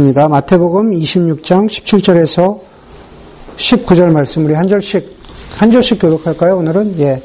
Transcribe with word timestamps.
읽겠습니다. 0.00 0.28
마태복음 0.28 0.90
26장 0.92 1.68
17절에서 1.68 2.60
19절 3.56 4.10
말씀 4.12 4.44
우리 4.44 4.54
한 4.54 4.66
절씩 4.66 5.16
한 5.56 5.70
절씩 5.70 6.00
교독할까요? 6.00 6.56
오늘은 6.56 6.98
예 7.00 7.22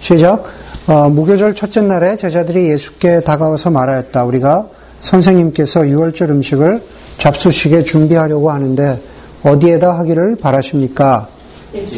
시작. 0.00 0.44
어, 0.86 1.08
무교절 1.08 1.54
첫째 1.54 1.82
날에 1.82 2.16
제자들이 2.16 2.70
예수께 2.70 3.20
다가와서 3.20 3.70
말하였다. 3.70 4.24
우리가 4.24 4.68
선생님께서 5.00 5.88
유월절 5.88 6.30
음식을 6.30 6.82
잡수식에 7.16 7.84
준비하려고 7.84 8.50
하는데 8.50 9.00
어디에다 9.42 9.98
하기를 9.98 10.36
바라십니까? 10.36 11.28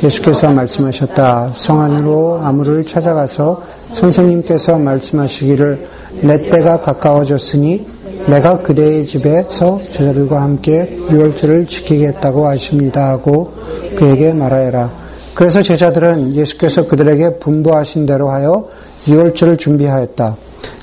예수께서 0.02 0.50
말씀하셨다. 0.52 1.52
성 1.54 1.80
안으로 1.80 2.40
아무를 2.42 2.84
찾아가서 2.84 3.62
선생님께서 3.92 4.78
말씀하시기를 4.78 5.88
내 6.22 6.48
때가 6.48 6.80
가까워졌으니 6.80 7.86
내가 8.26 8.58
그대의 8.58 9.06
집에서 9.06 9.80
제자들과 9.92 10.42
함께 10.42 10.98
유월절을 11.10 11.66
지키겠다고 11.66 12.46
하십니다 12.46 13.08
하고 13.08 13.54
그에게 13.96 14.32
말하여라. 14.32 14.90
그래서 15.34 15.62
제자들은 15.62 16.34
예수께서 16.34 16.86
그들에게 16.86 17.38
분부하신 17.38 18.06
대로 18.06 18.30
하여 18.30 18.68
유월절을 19.06 19.56
준비하였다. 19.56 20.36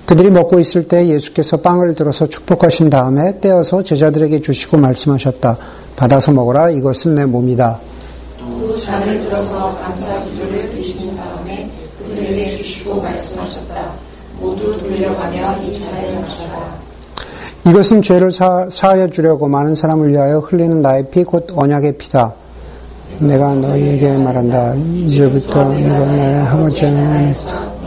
그들이 0.06 0.30
먹고 0.30 0.60
있을 0.60 0.88
때 0.88 1.08
예수께서 1.08 1.58
빵을 1.58 1.96
들어서 1.96 2.28
축복하신 2.28 2.90
다음에 2.90 3.40
떼어서 3.42 3.84
제자들에게 3.84 4.40
주시고 4.42 4.78
말씀하셨다. 4.78 5.58
받아서 5.96 6.32
먹어라. 6.32 6.70
이것은 6.70 7.16
내 7.16 7.26
몸이다. 7.26 7.80
또 8.60 8.78
잔을 8.78 9.20
들어서 9.22 9.78
감사 9.80 10.22
기도를 10.24 10.72
드신 10.72 11.16
다음에 11.18 11.70
그들에게 12.00 12.58
주시고 12.58 13.02
말씀하셨다. 13.02 13.92
모두 14.40 14.78
돌려가며 14.78 15.62
이 15.62 15.80
잔을 15.80 16.20
마셔라. 16.20 16.76
이것은 17.68 18.02
죄를 18.02 18.32
사, 18.32 18.68
하여 18.82 19.08
주려고 19.10 19.48
많은 19.48 19.76
사람을 19.76 20.12
위하여 20.12 20.40
흘리는 20.40 20.82
나의 20.82 21.10
피 21.10 21.24
곧 21.24 21.48
언약의 21.56 21.98
피다. 21.98 22.34
내가 23.20 23.56
너희에게 23.56 24.18
말한다. 24.18 24.76
이제부터 24.76 25.70
내가 25.70 26.00
나의 26.06 26.36
아버지 26.42 26.86
안에 26.86 27.34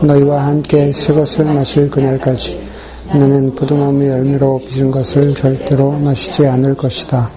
너희와 0.01 0.45
함께 0.47 0.91
새 0.93 1.13
것을 1.13 1.45
마실 1.45 1.89
그날까지 1.89 2.67
너는 3.13 3.55
부동나무 3.55 4.07
열매로 4.07 4.61
빚은 4.67 4.91
것을 4.91 5.33
절대로 5.35 5.91
마시지 5.91 6.45
않을 6.45 6.75
것이다. 6.75 7.29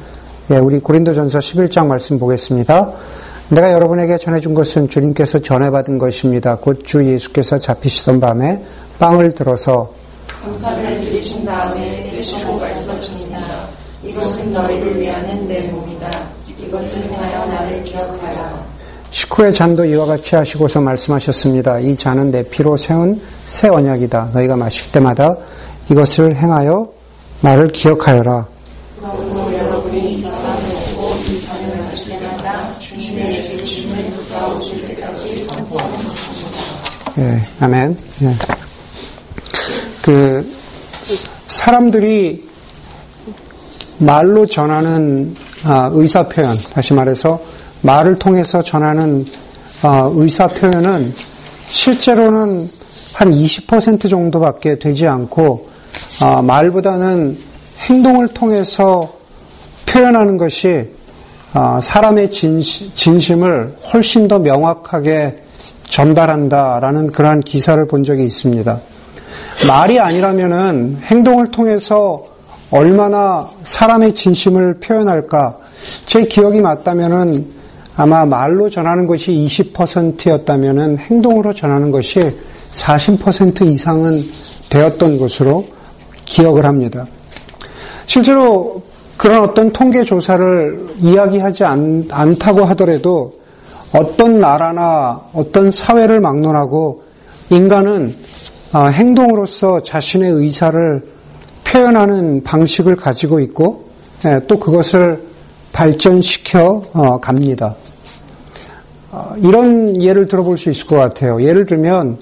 예, 0.53 0.57
우리 0.59 0.81
고린도전서 0.81 1.39
11장 1.39 1.87
말씀 1.87 2.19
보겠습니다. 2.19 2.93
내가 3.49 3.73
여러분에게 3.73 4.19
전해준 4.19 4.55
것은 4.55 4.89
주님께서 4.89 5.41
전해받은 5.41 5.99
것입니다. 5.99 6.57
곧 6.57 6.85
주 6.85 7.05
예수께서 7.05 7.59
잡히시던 7.59 8.21
밤에 8.21 8.63
빵을 8.99 9.33
들어서 9.33 9.91
감사를 10.27 11.01
드리신 11.01 11.45
다음에 11.45 12.09
드시고 12.11 12.59
말씀하셨습니다. 12.59 13.41
이것은 14.05 14.53
너희를 14.53 15.01
위하는 15.01 15.47
내 15.49 15.61
몸이다. 15.63 16.11
이것을 16.59 17.03
행하여 17.03 17.47
나를 17.47 17.83
기억하라. 17.85 18.63
식후의 19.11 19.53
잔도 19.53 19.85
이와 19.85 20.07
같이 20.07 20.35
하시고서 20.37 20.81
말씀하셨습니다. 20.81 21.81
이 21.81 21.95
잔은 21.97 22.31
내 22.31 22.43
피로 22.43 22.77
세운 22.77 23.21
새 23.47 23.69
언약이다. 23.69 24.31
너희가 24.33 24.57
마실 24.57 24.91
때마다 24.91 25.37
이것을 25.91 26.35
행하여 26.35 26.89
나를 27.43 27.69
기억하여라. 27.69 28.47
그러므로 29.01 29.53
여러분이 29.53 30.23
떠나고 30.23 31.15
이 31.29 31.41
잔을 31.45 31.77
마실 31.79 32.19
때마다 32.19 32.79
주님의 32.79 33.35
주심을 33.51 33.97
가오실 34.33 34.87
때까지 34.87 35.45
선포하는 35.45 35.95
것입니다. 35.97 36.63
예, 37.19 37.43
아멘. 37.61 37.97
예. 38.23 38.35
그 40.01 40.51
사람들이 41.49 42.49
말로 43.99 44.47
전하는 44.47 45.37
아, 45.65 45.91
의사 45.93 46.27
표현, 46.27 46.57
다시 46.73 46.95
말해서 46.95 47.41
말을 47.83 48.19
통해서 48.19 48.63
전하는 48.63 49.27
아, 49.83 50.11
의사 50.15 50.49
표현은 50.49 51.13
실제로는 51.69 52.71
한 53.13 53.31
20% 53.31 54.09
정도밖에 54.09 54.79
되지 54.79 55.07
않고 55.07 55.69
아, 56.21 56.41
말보다는 56.41 57.37
행동을 57.81 58.29
통해서 58.29 59.13
표현하는 59.85 60.39
것이 60.39 60.89
사람의 61.83 62.31
진심을 62.31 63.77
훨씬 63.93 64.27
더 64.27 64.39
명확하게 64.39 65.42
전달한다라는 65.93 67.09
그러한 67.09 67.41
기사를 67.41 67.87
본 67.87 68.03
적이 68.03 68.25
있습니다. 68.25 68.81
말이 69.67 70.01
아니라면은 70.01 70.97
행동을 71.03 71.51
통해서 71.51 72.25
얼마나 72.71 73.47
사람의 73.65 74.15
진심을 74.15 74.81
표현할까? 74.81 75.59
제 76.07 76.23
기억이 76.23 76.63
맞다면은 76.63 77.47
아마 77.95 78.25
말로 78.25 78.71
전하는 78.71 79.07
것이 79.07 79.33
20%였다면은 79.33 80.97
행동으로 80.97 81.53
전하는 81.53 81.91
것이 81.91 82.39
40% 82.73 83.67
이상은 83.67 84.23
되었던 84.71 85.19
것으로 85.19 85.67
기억을 86.25 86.65
합니다. 86.65 87.07
실제로 88.07 88.83
그런 89.19 89.43
어떤 89.43 89.71
통계 89.75 90.05
조사를 90.05 90.95
이야기하지 91.01 91.65
않, 91.65 92.09
않다고 92.11 92.65
하더라도 92.65 93.42
어떤 93.93 94.39
나라나 94.39 95.21
어떤 95.33 95.71
사회를 95.71 96.21
막론하고 96.21 97.03
인간은 97.51 98.15
어, 98.73 98.87
행동으로서 98.87 99.83
자신의 99.83 100.31
의사를 100.33 101.03
표현하는 101.65 102.43
방식을 102.43 102.97
가지고 102.97 103.41
있고 103.41 103.89
예, 104.27 104.41
또 104.47 104.59
그것을 104.59 105.23
발전시켜 105.73 106.83
어, 106.95 107.21
갑니다. 107.21 107.77
어, 109.11 109.35
이런 109.39 110.01
예를 110.01 110.27
들어볼 110.27 110.57
수 110.57 110.71
있을 110.71 110.87
것 110.87 110.97
같아요. 110.97 111.43
예를 111.43 111.67
들면 111.67 112.19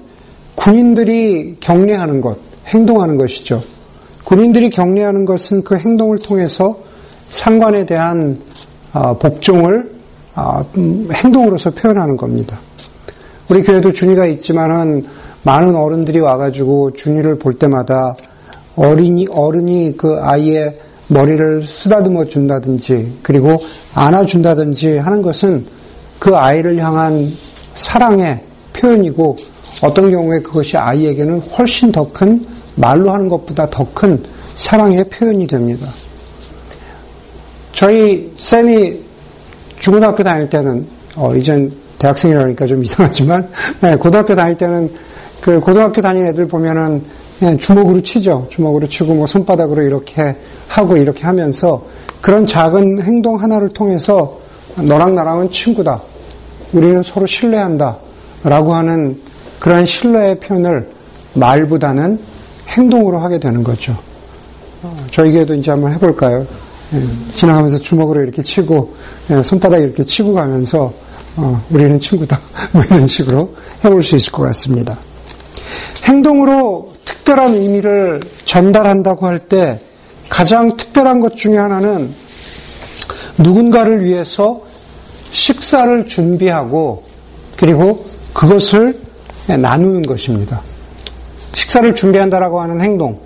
군인들이 0.55 1.57
경례하는 1.61 2.19
것, 2.19 2.37
행동하는 2.67 3.17
것이죠. 3.17 3.61
군인들이 4.25 4.69
경례하는 4.69 5.25
것은 5.25 5.63
그 5.63 5.77
행동을 5.77 6.19
통해서 6.19 6.77
상관에 7.29 7.85
대한 7.85 8.41
복종을 9.19 9.73
음, 9.73 9.90
행동으로서 11.13 11.71
표현하는 11.71 12.17
겁니다. 12.17 12.59
우리 13.49 13.61
교회도 13.63 13.93
준이가 13.93 14.25
있지만은 14.27 15.05
많은 15.43 15.75
어른들이 15.75 16.19
와가지고 16.19 16.93
준이를 16.93 17.37
볼 17.37 17.55
때마다 17.55 18.15
어린이, 18.75 19.27
어른이 19.29 19.95
그 19.97 20.17
아이의 20.21 20.79
머리를 21.07 21.65
쓰다듬어 21.65 22.25
준다든지, 22.25 23.17
그리고 23.21 23.57
안아준다든지 23.93 24.97
하는 24.97 25.21
것은 25.21 25.65
그 26.19 26.35
아이를 26.35 26.77
향한 26.77 27.31
사랑의 27.75 28.41
표현이고, 28.73 29.35
어떤 29.81 30.11
경우에 30.11 30.39
그것이 30.39 30.77
아이에게는 30.77 31.39
훨씬 31.41 31.91
더 31.91 32.09
큰, 32.11 32.45
말로 32.75 33.11
하는 33.11 33.27
것보다 33.27 33.69
더 33.69 33.85
큰 33.93 34.23
사랑의 34.55 35.03
표현이 35.09 35.47
됩니다. 35.47 35.87
저희 37.73 38.31
쌤이 38.37 38.99
중고등학교 39.81 40.23
다닐 40.23 40.47
때는, 40.47 40.85
어, 41.15 41.35
이젠 41.35 41.71
대학생이라니까 41.97 42.67
좀 42.67 42.83
이상하지만, 42.85 43.49
네, 43.81 43.95
고등학교 43.95 44.35
다닐 44.35 44.55
때는 44.55 44.91
그 45.41 45.59
고등학교 45.59 46.01
다니는 46.01 46.29
애들 46.29 46.47
보면은 46.47 47.03
주먹으로 47.59 48.01
치죠. 48.03 48.45
주먹으로 48.51 48.87
치고 48.87 49.15
뭐 49.15 49.25
손바닥으로 49.25 49.81
이렇게 49.81 50.35
하고 50.67 50.95
이렇게 50.95 51.23
하면서 51.23 51.83
그런 52.21 52.45
작은 52.45 53.01
행동 53.01 53.41
하나를 53.41 53.69
통해서 53.69 54.39
너랑 54.75 55.15
나랑은 55.15 55.49
친구다. 55.49 55.99
우리는 56.71 57.01
서로 57.01 57.25
신뢰한다. 57.25 57.97
라고 58.43 58.75
하는 58.75 59.19
그러한 59.59 59.87
신뢰의 59.87 60.39
표현을 60.39 60.87
말보다는 61.33 62.19
행동으로 62.67 63.17
하게 63.17 63.39
되는 63.39 63.63
거죠. 63.63 63.97
저희 65.09 65.31
교회도 65.31 65.55
이제 65.55 65.71
한번 65.71 65.93
해볼까요? 65.93 66.45
예, 66.93 67.35
지나가면서 67.35 67.79
주먹으로 67.79 68.21
이렇게 68.21 68.41
치고, 68.41 68.93
예, 69.31 69.43
손바닥 69.43 69.81
이렇게 69.81 70.03
치고 70.03 70.33
가면서, 70.33 70.93
어, 71.37 71.65
우리는 71.69 71.99
친구다. 71.99 72.39
뭐 72.73 72.83
이런 72.83 73.07
식으로 73.07 73.55
해볼 73.83 74.03
수 74.03 74.15
있을 74.15 74.31
것 74.31 74.43
같습니다. 74.43 74.99
행동으로 76.03 76.93
특별한 77.05 77.53
의미를 77.55 78.19
전달한다고 78.43 79.27
할 79.27 79.39
때 79.39 79.79
가장 80.29 80.77
특별한 80.77 81.19
것 81.19 81.35
중에 81.35 81.57
하나는 81.57 82.13
누군가를 83.37 84.03
위해서 84.03 84.61
식사를 85.31 86.07
준비하고 86.07 87.03
그리고 87.57 88.05
그것을 88.33 88.97
나누는 89.47 90.03
것입니다. 90.03 90.61
식사를 91.53 91.93
준비한다라고 91.95 92.61
하는 92.61 92.79
행동, 92.79 93.19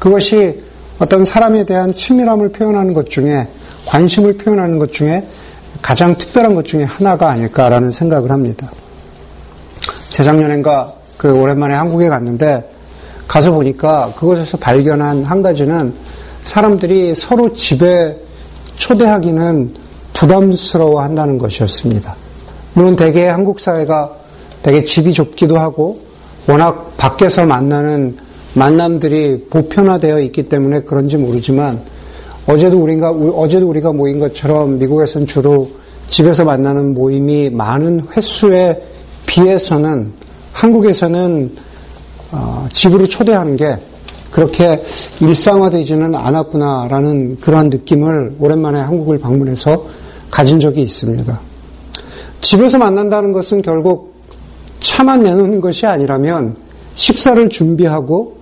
그것이 0.00 0.60
어떤 0.98 1.24
사람에 1.24 1.64
대한 1.64 1.92
친밀함을 1.92 2.50
표현하는 2.50 2.92
것 2.92 3.08
중에 3.10 3.46
관심을 3.86 4.36
표현하는 4.36 4.78
것 4.78 4.92
중에 4.92 5.26
가장 5.80 6.16
특별한 6.16 6.54
것 6.54 6.64
중에 6.64 6.82
하나가 6.84 7.30
아닐까라는 7.30 7.92
생각을 7.92 8.30
합니다. 8.30 8.68
재작년엔가 10.10 10.92
그 11.16 11.32
오랜만에 11.32 11.74
한국에 11.74 12.08
갔는데 12.08 12.68
가서 13.28 13.52
보니까 13.52 14.12
그곳에서 14.16 14.56
발견한 14.56 15.22
한 15.24 15.42
가지는 15.42 15.94
사람들이 16.44 17.14
서로 17.14 17.52
집에 17.52 18.16
초대하기는 18.76 19.74
부담스러워 20.14 21.02
한다는 21.02 21.38
것이었습니다. 21.38 22.16
물론 22.74 22.96
대개 22.96 23.26
한국 23.26 23.60
사회가 23.60 24.10
되게 24.62 24.82
집이 24.82 25.12
좁기도 25.12 25.58
하고 25.58 26.00
워낙 26.46 26.96
밖에서 26.96 27.44
만나는 27.44 28.16
만남들이 28.54 29.46
보편화되어 29.50 30.20
있기 30.20 30.44
때문에 30.44 30.80
그런지 30.80 31.16
모르지만 31.16 31.82
어제도 32.46 32.78
우리가 32.78 33.10
어제도 33.10 33.68
우리가 33.68 33.92
모인 33.92 34.18
것처럼 34.18 34.78
미국에서는 34.78 35.26
주로 35.26 35.68
집에서 36.08 36.44
만나는 36.44 36.94
모임이 36.94 37.50
많은 37.50 38.08
횟수에 38.16 38.82
비해서는 39.26 40.12
한국에서는 40.52 41.50
어, 42.32 42.66
집으로 42.72 43.06
초대하는 43.06 43.56
게 43.56 43.76
그렇게 44.30 44.82
일상화되지는 45.20 46.14
않았구나라는 46.14 47.40
그러한 47.40 47.68
느낌을 47.70 48.36
오랜만에 48.38 48.80
한국을 48.80 49.18
방문해서 49.18 49.86
가진 50.30 50.60
적이 50.60 50.82
있습니다. 50.82 51.40
집에서 52.40 52.78
만난다는 52.78 53.32
것은 53.32 53.62
결국 53.62 54.14
차만 54.80 55.22
내놓는 55.22 55.60
것이 55.60 55.86
아니라면 55.86 56.56
식사를 56.94 57.48
준비하고 57.48 58.36
아, 58.36 58.37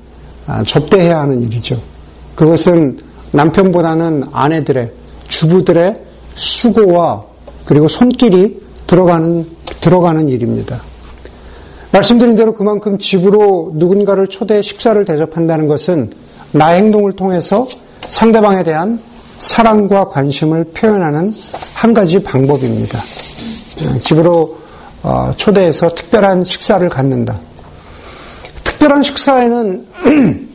접대해야 0.65 1.21
하는 1.21 1.43
일이죠. 1.43 1.81
그것은 2.35 2.99
남편보다는 3.33 4.25
아내들의, 4.33 4.93
주부들의 5.29 6.01
수고와 6.35 7.25
그리고 7.65 7.89
손길이 7.89 8.61
들어가는, 8.87 9.47
들어가는 9.81 10.29
일입니다. 10.29 10.83
말씀드린 11.91 12.37
대로 12.37 12.55
그만큼 12.55 12.99
집으로 12.99 13.73
누군가를 13.75 14.29
초대해 14.29 14.63
식사를 14.63 15.03
대접한다는 15.05 15.67
것은 15.67 16.13
나의 16.53 16.83
행동을 16.83 17.13
통해서 17.13 17.67
상대방에 18.09 18.63
대한 18.63 19.01
사랑과 19.39 20.09
관심을 20.09 20.65
표현하는 20.75 21.33
한 21.75 21.95
가지 21.95 22.23
방법입니다. 22.23 22.99
집으로 24.01 24.59
어, 25.03 25.33
초대해서 25.37 25.89
특별한 25.95 26.45
식사를 26.45 26.89
갖는다. 26.89 27.39
특별한 28.67 29.03
식사에는 29.03 29.87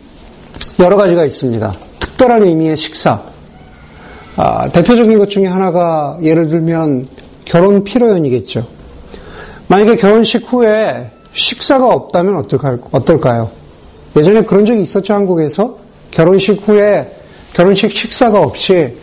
여러 0.80 0.98
가지가 0.98 1.26
있습니다. 1.26 1.74
특별한 2.00 2.44
의미의 2.44 2.76
식사. 2.76 3.22
아, 4.36 4.70
대표적인 4.70 5.18
것 5.18 5.30
중에 5.30 5.48
하나가 5.48 6.18
예를 6.22 6.50
들면 6.50 7.08
결혼 7.46 7.84
피로연이겠죠. 7.84 8.68
만약에 9.68 9.96
결혼식 9.96 10.52
후에 10.52 11.10
식사가 11.34 11.88
없다면 11.88 12.46
어떨까요? 12.92 13.50
예전에 14.18 14.44
그런 14.44 14.66
적이 14.66 14.82
있었죠, 14.82 15.14
한국에서. 15.14 15.78
결혼식 16.12 16.68
후에 16.68 17.10
결혼식 17.54 17.92
식사가 17.92 18.42
없이 18.42 18.98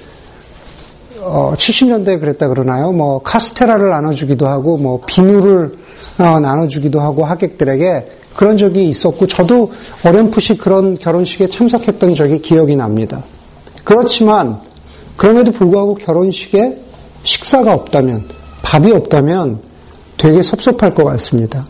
어, 1.20 1.54
70년대에 1.56 2.20
그랬다 2.20 2.48
그러나요? 2.48 2.92
뭐 2.92 3.22
카스테라를 3.22 3.88
나눠주기도 3.90 4.46
하고 4.46 4.76
뭐 4.76 5.02
비누를 5.06 5.78
어, 6.18 6.40
나눠주기도 6.40 7.00
하고 7.00 7.24
하객들에게 7.24 8.18
그런 8.38 8.56
적이 8.56 8.88
있었고 8.88 9.26
저도 9.26 9.72
어렴풋이 10.04 10.58
그런 10.58 10.96
결혼식에 10.96 11.48
참석했던 11.48 12.14
적이 12.14 12.40
기억이 12.40 12.76
납니다. 12.76 13.24
그렇지만 13.82 14.60
그럼에도 15.16 15.50
불구하고 15.50 15.94
결혼식에 15.94 16.80
식사가 17.24 17.74
없다면 17.74 18.28
밥이 18.62 18.92
없다면 18.92 19.58
되게 20.16 20.40
섭섭할 20.40 20.94
것 20.94 21.02
같습니다. 21.02 21.66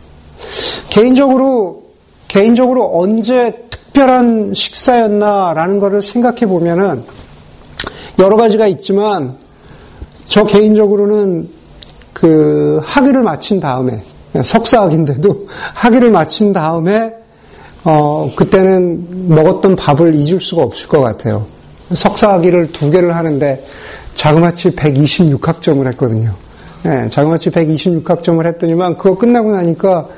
개인적으로 0.90 1.84
개인적으로 2.28 3.00
언제 3.00 3.50
특별한 3.70 4.52
식사였나라는 4.52 5.80
것을 5.80 6.02
생각해 6.02 6.40
보면은 6.40 7.02
여러 8.18 8.36
가지가 8.36 8.66
있지만 8.66 9.38
저 10.26 10.44
개인적으로는 10.44 11.48
그 12.12 12.82
학위를 12.84 13.22
마친 13.22 13.58
다음에 13.58 14.02
석사학인데도 14.42 15.48
학위를 15.74 16.10
마친 16.10 16.52
다음에 16.52 17.14
어 17.84 18.30
그때는 18.36 19.28
먹었던 19.28 19.76
밥을 19.76 20.14
잊을 20.14 20.40
수가 20.40 20.62
없을 20.62 20.88
것 20.88 21.00
같아요. 21.00 21.46
석사학위를 21.92 22.72
두 22.72 22.90
개를 22.90 23.16
하는데 23.16 23.64
자그마치 24.14 24.72
126학점을 24.72 25.86
했거든요. 25.88 26.34
네, 26.82 27.08
자그마치 27.08 27.50
126학점을 27.50 28.44
했더니만 28.46 28.98
그거 28.98 29.16
끝나고 29.16 29.52
나니까 29.52 30.08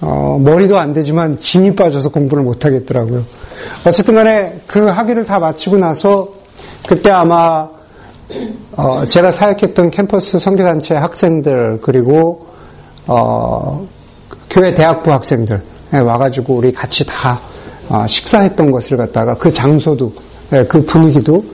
어, 0.00 0.38
머리도 0.40 0.78
안 0.78 0.92
되지만 0.92 1.36
진이 1.38 1.74
빠져서 1.74 2.10
공부를 2.10 2.44
못 2.44 2.64
하겠더라고요. 2.64 3.24
어쨌든 3.86 4.14
간에 4.14 4.60
그 4.66 4.86
학위를 4.86 5.26
다 5.26 5.38
마치고 5.40 5.76
나서 5.76 6.28
그때 6.88 7.10
아마 7.10 7.68
어, 8.76 9.04
제가 9.04 9.32
사역했던 9.32 9.90
캠퍼스 9.90 10.38
선교단체 10.38 10.94
학생들 10.94 11.80
그리고 11.82 12.46
어, 13.08 13.86
교회 14.48 14.72
대학부 14.72 15.10
학생들 15.12 15.62
와가지고 15.92 16.54
우리 16.54 16.72
같이 16.72 17.04
다 17.04 17.40
어, 17.88 18.06
식사했던 18.06 18.70
것을 18.70 18.96
갖다가 18.98 19.34
그 19.34 19.50
장소도 19.50 20.12
예, 20.52 20.64
그 20.64 20.84
분위기도 20.84 21.44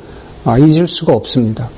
어, 0.44 0.58
잊을 0.58 0.88
수가 0.88 1.12
없습니다. 1.14 1.68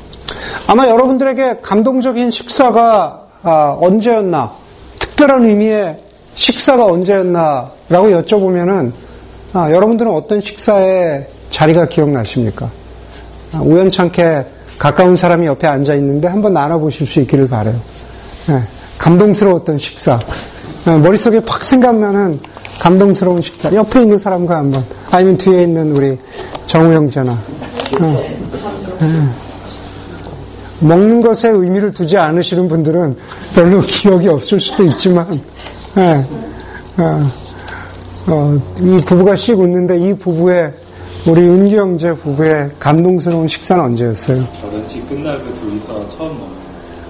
아마 0.67 0.89
여러분들에게 0.89 1.59
감동적인 1.63 2.31
식사가 2.31 3.23
아, 3.43 3.77
언제였나 3.81 4.53
특별한 4.99 5.45
의미의 5.45 5.99
식사가 6.35 6.85
언제였나라고 6.87 8.11
여쭤보면은 8.11 8.93
아, 9.53 9.71
여러분들은 9.71 10.11
어떤 10.11 10.41
식사의 10.41 11.29
자리가 11.51 11.87
기억나십니까? 11.87 12.71
아, 13.55 13.59
우연찮게 13.61 14.47
가까운 14.79 15.17
사람이 15.17 15.47
옆에 15.47 15.67
앉아 15.67 15.95
있는데 15.95 16.29
한번 16.29 16.53
나눠보실 16.53 17.07
수 17.07 17.21
있기를 17.21 17.47
바래요. 17.47 17.81
네, 18.97 18.99
감동스러웠던 18.99 19.79
식사. 19.79 20.19
네, 20.85 20.97
머릿속에 20.97 21.41
팍 21.41 21.65
생각나는 21.65 22.41
감동스러운 22.81 23.43
식사. 23.43 23.73
옆에 23.73 24.03
있는 24.03 24.19
사람과 24.19 24.57
한번, 24.57 24.85
아니면 25.11 25.37
뒤에 25.37 25.63
있는 25.63 25.95
우리 25.95 26.19
정우 26.67 26.93
형제나. 26.93 27.39
네. 28.01 28.39
네. 29.01 29.29
먹는 30.81 31.21
것에 31.21 31.49
의미를 31.49 31.93
두지 31.93 32.19
않으시는 32.19 32.69
분들은 32.69 33.17
별로 33.55 33.81
기억이 33.87 34.29
없을 34.29 34.61
수도 34.61 34.85
있지만, 34.85 35.41
네. 35.95 36.27
어, 36.99 37.31
어, 38.27 38.59
이 38.81 39.01
부부가 39.07 39.37
씩 39.37 39.59
웃는데 39.59 39.99
이 39.99 40.15
부부의 40.15 40.73
우리 41.27 41.43
은규 41.43 41.77
형제 41.77 42.13
부부의 42.13 42.71
감동스러운 42.79 43.49
식사는 43.49 43.83
언제였어요? 43.83 44.45
결혼식 44.61 45.09
끝나고 45.09 45.55
둘이서 45.55 46.09
처음 46.09 46.39
먹는. 46.39 46.66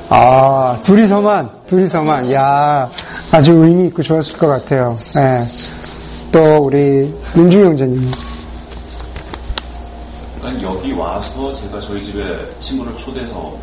아, 0.09 0.79
둘이서만, 0.83 1.51
둘이서만. 1.67 2.33
야 2.33 2.89
아주 3.33 3.53
의미 3.53 3.87
있고 3.89 4.03
좋았을 4.03 4.37
것 4.37 4.47
같아요. 4.47 4.97
네. 5.15 5.45
또 6.31 6.65
우리 6.65 7.15
윤주 7.37 7.65
형제님. 7.65 8.11
여기 10.63 10.93
와서 10.93 11.53
제가 11.53 11.79
저희 11.81 12.03
집에 12.03 12.23
친구를 12.61 12.97
초대해서 12.97 13.57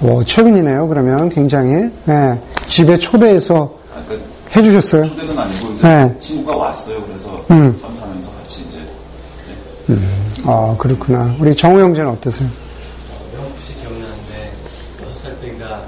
거예요. 0.00 0.24
최근이네요. 0.24 0.88
그러면 0.88 1.28
굉장히 1.28 1.90
네. 2.04 2.38
집에 2.66 2.96
초대해서 2.96 3.72
아, 3.94 4.02
그러니까 4.06 4.28
해주셨어요. 4.56 5.04
초대는 5.04 5.38
아니고 5.38 5.78
네. 5.80 6.18
친구가 6.20 6.56
왔어요. 6.56 7.02
그래서 7.04 7.44
음. 7.50 7.78
하면서 7.82 8.30
같이 8.32 8.62
이제. 8.62 8.78
네. 8.78 9.54
음. 9.94 10.32
아 10.44 10.74
그렇구나. 10.78 11.34
우리 11.38 11.54
정우 11.54 11.80
형제는 11.80 12.10
어떠세요? 12.10 12.48
어렴풋이 13.34 13.74
기억나는데 13.76 14.52
여섯 15.02 15.14
살 15.22 15.40
때인가 15.40 15.82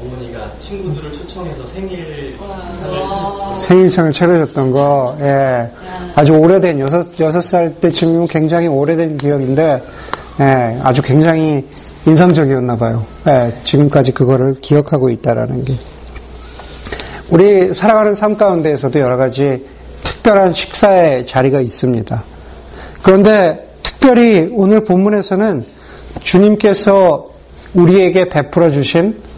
어머니가 0.00 0.52
친구들을 0.72 1.12
초청해서 1.12 1.66
생일 1.66 2.34
상을 2.38 3.60
생일상을 3.60 4.12
차려줬던 4.12 4.72
거, 4.72 5.16
예. 5.20 5.70
아주 6.14 6.32
오래된, 6.32 6.80
여섯, 6.80 7.20
여섯 7.20 7.42
살 7.42 7.74
때쯤이면 7.74 8.26
굉장히 8.28 8.68
오래된 8.68 9.18
기억인데, 9.18 9.82
예. 10.40 10.80
아주 10.82 11.02
굉장히 11.02 11.66
인상적이었나 12.06 12.76
봐요. 12.76 13.04
예. 13.26 13.52
지금까지 13.62 14.12
그거를 14.12 14.56
기억하고 14.62 15.10
있다라는 15.10 15.64
게. 15.64 15.78
우리 17.28 17.74
살아가는 17.74 18.14
삶 18.14 18.36
가운데에서도 18.36 18.98
여러 18.98 19.18
가지 19.18 19.66
특별한 20.04 20.52
식사의 20.52 21.26
자리가 21.26 21.60
있습니다. 21.60 22.24
그런데 23.02 23.68
특별히 23.82 24.50
오늘 24.52 24.84
본문에서는 24.84 25.64
주님께서 26.20 27.30
우리에게 27.74 28.28
베풀어 28.28 28.70
주신 28.70 29.31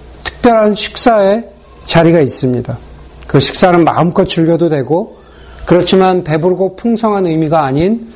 특별한 0.44 0.74
식사의 0.74 1.48
자리가 1.86 2.20
있습니다. 2.20 2.78
그 3.26 3.40
식사는 3.40 3.82
마음껏 3.82 4.26
즐겨도 4.26 4.68
되고 4.68 5.16
그렇지만 5.64 6.22
배부르고 6.22 6.76
풍성한 6.76 7.24
의미가 7.26 7.64
아닌 7.64 8.12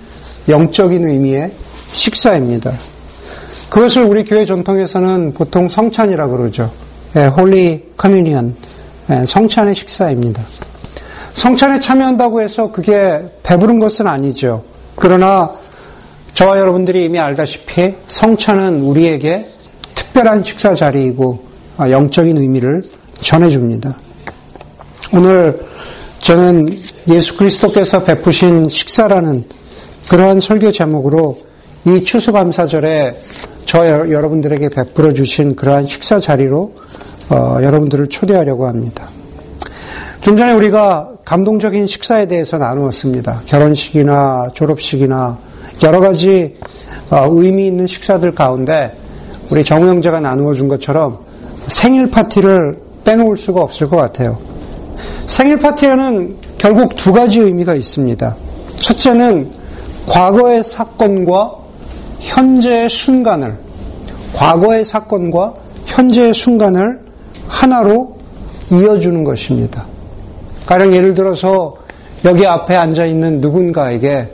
영적인 0.46 1.06
의미의 1.06 1.52
식사입니다. 1.92 2.74
그것을 3.70 4.02
우리 4.02 4.24
교회 4.24 4.44
전통에서는 4.44 5.32
보통 5.32 5.70
성찬이라 5.70 6.26
그러죠. 6.26 6.70
예, 7.16 7.24
Holy 7.28 7.92
Communion. 7.96 8.54
예, 9.10 9.24
성찬의 9.24 9.74
식사입니다. 9.74 10.44
성찬에 11.32 11.78
참여한다고 11.78 12.42
해서 12.42 12.70
그게 12.70 13.22
배부른 13.42 13.78
것은 13.78 14.06
아니죠. 14.06 14.64
그러나 14.96 15.50
저와 16.34 16.58
여러분들이 16.58 17.06
이미 17.06 17.18
알다시피 17.18 17.94
성찬은 18.06 18.82
우리에게 18.82 19.48
특별한 19.94 20.42
식사 20.42 20.74
자리이고 20.74 21.47
아, 21.47 21.47
영적인 21.78 22.36
의미를 22.36 22.82
전해줍니다. 23.20 23.96
오늘 25.12 25.60
저는 26.18 26.68
예수 27.08 27.36
그리스도께서 27.36 28.02
베푸신 28.04 28.68
식사라는 28.68 29.44
그러한 30.10 30.40
설교 30.40 30.72
제목으로 30.72 31.38
이 31.86 32.02
추수감사절에 32.02 33.14
저 33.64 33.86
여러분들에게 33.86 34.70
베풀어 34.70 35.12
주신 35.12 35.54
그러한 35.54 35.86
식사 35.86 36.18
자리로 36.18 36.74
어, 37.30 37.58
여러분들을 37.62 38.08
초대하려고 38.08 38.66
합니다. 38.66 39.10
좀 40.20 40.36
전에 40.36 40.52
우리가 40.52 41.12
감동적인 41.24 41.86
식사에 41.86 42.26
대해서 42.26 42.58
나누었습니다. 42.58 43.42
결혼식이나 43.46 44.48
졸업식이나 44.54 45.38
여러 45.82 46.00
가지 46.00 46.56
어, 47.10 47.26
의미 47.30 47.66
있는 47.66 47.86
식사들 47.86 48.34
가운데 48.34 48.92
우리 49.50 49.62
정우 49.62 49.86
형제가 49.86 50.20
나누어 50.20 50.54
준 50.54 50.68
것처럼 50.68 51.20
생일 51.68 52.10
파티를 52.10 52.78
빼놓을 53.04 53.36
수가 53.36 53.62
없을 53.62 53.88
것 53.88 53.96
같아요. 53.96 54.38
생일 55.26 55.58
파티에는 55.58 56.36
결국 56.58 56.96
두 56.96 57.12
가지 57.12 57.40
의미가 57.40 57.74
있습니다. 57.74 58.36
첫째는 58.76 59.50
과거의 60.06 60.64
사건과 60.64 61.54
현재의 62.20 62.88
순간을, 62.88 63.58
과거의 64.34 64.84
사건과 64.84 65.54
현재의 65.86 66.34
순간을 66.34 67.00
하나로 67.46 68.18
이어주는 68.70 69.24
것입니다. 69.24 69.84
가령 70.66 70.92
예를 70.92 71.14
들어서 71.14 71.76
여기 72.24 72.46
앞에 72.46 72.74
앉아 72.74 73.06
있는 73.06 73.40
누군가에게 73.40 74.28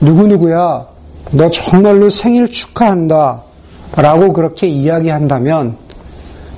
누구누구야, 0.00 0.86
너 1.32 1.50
정말로 1.50 2.10
생일 2.10 2.48
축하한다. 2.48 3.42
라고 3.96 4.32
그렇게 4.32 4.66
이야기한다면 4.66 5.76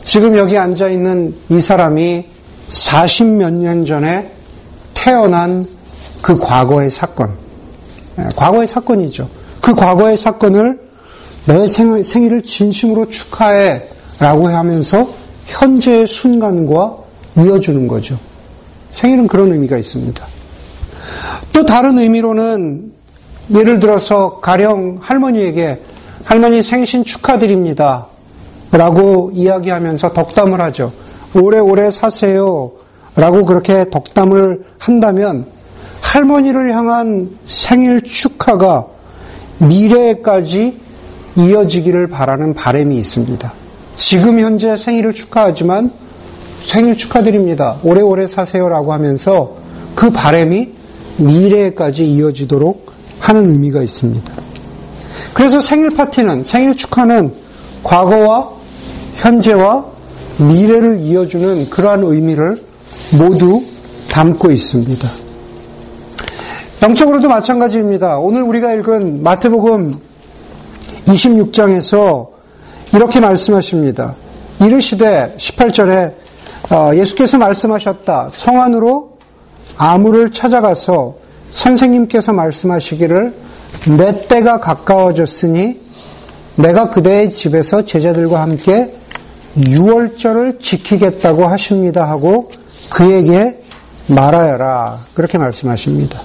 지금 0.02 0.36
여기 0.36 0.56
앉아 0.56 0.88
있는 0.88 1.34
이 1.48 1.60
사람이 1.60 2.26
40몇 2.70 3.52
년 3.52 3.84
전에 3.84 4.32
태어난 4.94 5.66
그 6.22 6.38
과거의 6.38 6.90
사건, 6.90 7.34
예, 8.18 8.28
과거의 8.36 8.66
사건이죠. 8.66 9.28
그 9.60 9.74
과거의 9.74 10.16
사건을 10.16 10.80
너의 11.46 11.68
생일을 11.68 12.42
진심으로 12.42 13.08
축하해 13.08 13.82
라고 14.18 14.48
하면서 14.48 15.08
현재의 15.46 16.06
순간과 16.06 16.96
이어주는 17.38 17.88
거죠. 17.88 18.18
생일은 18.92 19.26
그런 19.26 19.52
의미가 19.52 19.78
있습니다. 19.78 20.26
또 21.52 21.64
다른 21.64 21.98
의미로는 21.98 22.92
예를 23.54 23.80
들어서 23.80 24.38
가령 24.40 24.98
할머니에게 25.00 25.82
할머니 26.24 26.62
생신 26.62 27.04
축하드립니다. 27.04 28.06
라고 28.72 29.30
이야기하면서 29.34 30.12
덕담을 30.12 30.60
하죠. 30.60 30.92
오래오래 31.34 31.90
사세요. 31.90 32.72
라고 33.16 33.44
그렇게 33.44 33.86
덕담을 33.90 34.64
한다면 34.78 35.46
할머니를 36.00 36.74
향한 36.74 37.30
생일 37.46 38.02
축하가 38.02 38.86
미래에까지 39.58 40.78
이어지기를 41.36 42.08
바라는 42.08 42.54
바람이 42.54 42.96
있습니다. 42.98 43.52
지금 43.96 44.40
현재 44.40 44.76
생일을 44.76 45.12
축하하지만 45.14 45.92
생일 46.64 46.96
축하드립니다. 46.96 47.76
오래오래 47.82 48.26
사세요라고 48.26 48.92
하면서 48.92 49.56
그 49.94 50.10
바람이 50.10 50.72
미래에까지 51.18 52.06
이어지도록 52.06 52.92
하는 53.18 53.50
의미가 53.50 53.82
있습니다. 53.82 54.32
그래서 55.34 55.60
생일 55.60 55.90
파티는 55.90 56.44
생일 56.44 56.76
축하는 56.76 57.34
과거와 57.82 58.59
현재와 59.20 59.84
미래를 60.38 61.00
이어주는 61.00 61.68
그러한 61.70 62.02
의미를 62.02 62.56
모두 63.18 63.62
담고 64.08 64.50
있습니다. 64.50 65.08
영적으로도 66.82 67.28
마찬가지입니다. 67.28 68.18
오늘 68.18 68.42
우리가 68.42 68.72
읽은 68.74 69.22
마태복음 69.22 69.94
26장에서 71.04 72.28
이렇게 72.94 73.20
말씀하십니다. 73.20 74.16
이르시되 74.60 75.34
18절에 75.36 76.14
어, 76.72 76.94
예수께서 76.94 77.36
말씀하셨다. 77.36 78.30
성 78.32 78.62
안으로 78.62 79.18
아무를 79.76 80.30
찾아가서 80.30 81.16
선생님께서 81.50 82.32
말씀하시기를 82.32 83.34
내 83.98 84.26
때가 84.28 84.60
가까워졌으니 84.60 85.80
내가 86.56 86.90
그대의 86.90 87.30
집에서 87.30 87.84
제자들과 87.84 88.42
함께 88.42 88.92
유월절을 89.68 90.58
지키겠다고 90.58 91.46
하십니다 91.46 92.08
하고 92.08 92.50
그에게 92.90 93.60
말하여라. 94.06 94.98
그렇게 95.14 95.38
말씀하십니다. 95.38 96.20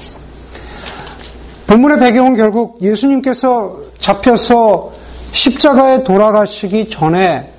본문의 1.67 1.99
배경은 1.99 2.35
결국 2.35 2.79
예수님께서 2.81 3.77
잡혀서 3.99 4.91
십자가에 5.31 6.03
돌아가시기 6.03 6.89
전에 6.89 7.51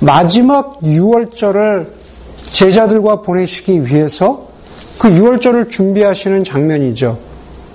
마지막 0.00 0.78
유월절을 0.82 1.92
제자들과 2.50 3.22
보내시기 3.22 3.84
위해서 3.84 4.46
그 4.98 5.10
유월절을 5.10 5.70
준비하시는 5.70 6.44
장면이죠. 6.44 7.18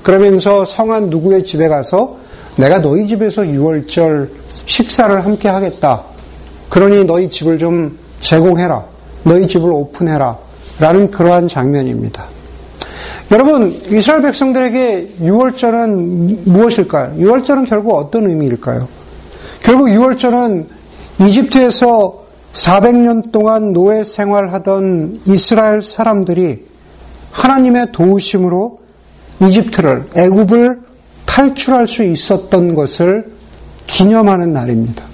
그러면서 0.01 0.65
성한 0.65 1.09
누구의 1.09 1.43
집에 1.43 1.67
가서 1.67 2.17
내가 2.55 2.79
너희 2.79 3.07
집에서 3.07 3.45
유월절 3.45 4.29
식사를 4.65 5.23
함께 5.23 5.47
하겠다. 5.49 6.12
그러니 6.73 7.05
너희 7.05 7.29
집을 7.29 7.59
좀 7.59 7.99
제공해라. 8.17 8.83
너희 9.21 9.45
집을 9.45 9.71
오픈해라. 9.71 10.39
라는 10.79 11.11
그러한 11.11 11.47
장면입니다. 11.47 12.25
여러분, 13.31 13.79
이스라엘 13.91 14.23
백성들에게 14.23 15.17
유월절은 15.21 16.45
무엇일까요? 16.45 17.15
유월절은 17.19 17.67
결국 17.67 17.93
어떤 17.93 18.27
의미일까요? 18.27 18.87
결국 19.61 19.87
유월절은 19.87 20.67
이집트에서 21.21 22.23
400년 22.53 23.31
동안 23.31 23.71
노예 23.71 24.03
생활하던 24.03 25.21
이스라엘 25.27 25.83
사람들이 25.83 26.65
하나님의 27.29 27.91
도우심으로 27.91 28.79
이집트를 29.43 30.05
애굽을 30.15 30.81
탈출할 31.27 31.87
수 31.87 32.01
있었던 32.01 32.73
것을 32.73 33.31
기념하는 33.85 34.53
날입니다. 34.53 35.12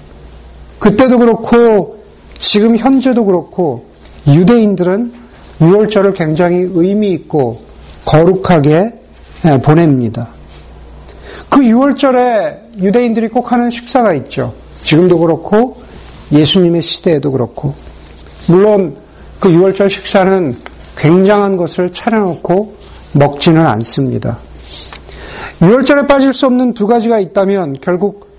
그때도 0.80 1.18
그렇고 1.18 2.02
지금 2.38 2.76
현재도 2.76 3.24
그렇고 3.26 3.84
유대인들은 4.26 5.12
6월절을 5.60 6.16
굉장히 6.16 6.66
의미 6.72 7.12
있고 7.12 7.60
거룩하게 8.04 8.98
예, 9.46 9.58
보냅니다. 9.58 10.28
그 11.48 11.60
6월절에 11.60 12.80
유대인들이 12.82 13.28
꼭 13.28 13.52
하는 13.52 13.70
식사가 13.70 14.14
있죠. 14.14 14.54
지금도 14.82 15.18
그렇고 15.18 15.82
예수님의 16.32 16.82
시대에도 16.82 17.30
그렇고 17.32 17.74
물론 18.46 18.96
그 19.38 19.50
6월절 19.50 19.90
식사는 19.90 20.56
굉장한 20.96 21.56
것을 21.56 21.92
차려놓고 21.92 22.74
먹지는 23.12 23.66
않습니다. 23.66 24.38
6월절에 25.60 26.08
빠질 26.08 26.32
수 26.32 26.46
없는 26.46 26.74
두 26.74 26.86
가지가 26.86 27.18
있다면 27.18 27.76
결국 27.80 28.29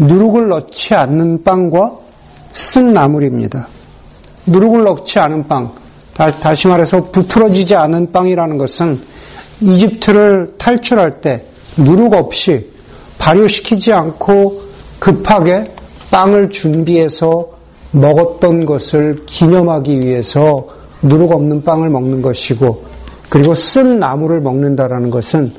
누룩을 0.00 0.48
넣지 0.48 0.94
않는 0.94 1.44
빵과 1.44 1.92
쓴 2.52 2.92
나물입니다. 2.92 3.68
누룩을 4.46 4.84
넣지 4.84 5.18
않은 5.18 5.46
빵, 5.46 5.72
다시 6.14 6.68
말해서 6.68 7.10
부풀어지지 7.10 7.74
않은 7.76 8.10
빵이라는 8.10 8.58
것은 8.58 8.98
이집트를 9.60 10.54
탈출할 10.56 11.20
때 11.20 11.44
누룩 11.76 12.14
없이 12.14 12.70
발효시키지 13.18 13.92
않고 13.92 14.62
급하게 14.98 15.64
빵을 16.10 16.48
준비해서 16.50 17.48
먹었던 17.92 18.64
것을 18.64 19.24
기념하기 19.26 20.00
위해서 20.00 20.66
누룩 21.02 21.32
없는 21.32 21.62
빵을 21.62 21.90
먹는 21.90 22.22
것이고 22.22 22.84
그리고 23.28 23.54
쓴 23.54 23.98
나무를 23.98 24.40
먹는다라는 24.40 25.10
것은 25.10 25.52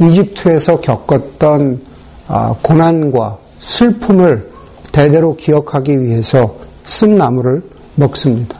이집트에서 0.00 0.80
겪었던 0.80 1.80
아, 2.26 2.56
고난과 2.62 3.43
슬픔을 3.64 4.50
대대로 4.92 5.36
기억하기 5.36 6.00
위해서 6.00 6.56
쓴 6.84 7.16
나무를 7.16 7.62
먹습니다. 7.94 8.58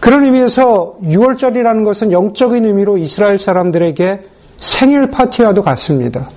그런 0.00 0.24
의미에서 0.24 0.96
6월절이라는 1.02 1.84
것은 1.84 2.10
영적인 2.10 2.64
의미로 2.64 2.96
이스라엘 2.96 3.38
사람들에게 3.38 4.20
생일 4.58 5.10
파티와도 5.10 5.62
같습니다. 5.62 6.30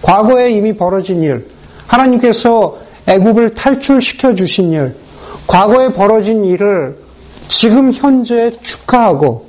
과거에 0.00 0.50
이미 0.50 0.72
벌어진 0.72 1.22
일, 1.22 1.46
하나님께서 1.86 2.78
애국을 3.06 3.54
탈출시켜 3.54 4.34
주신 4.34 4.72
일, 4.72 4.94
과거에 5.46 5.92
벌어진 5.92 6.44
일을 6.44 6.96
지금 7.48 7.92
현재 7.92 8.50
축하하고 8.62 9.46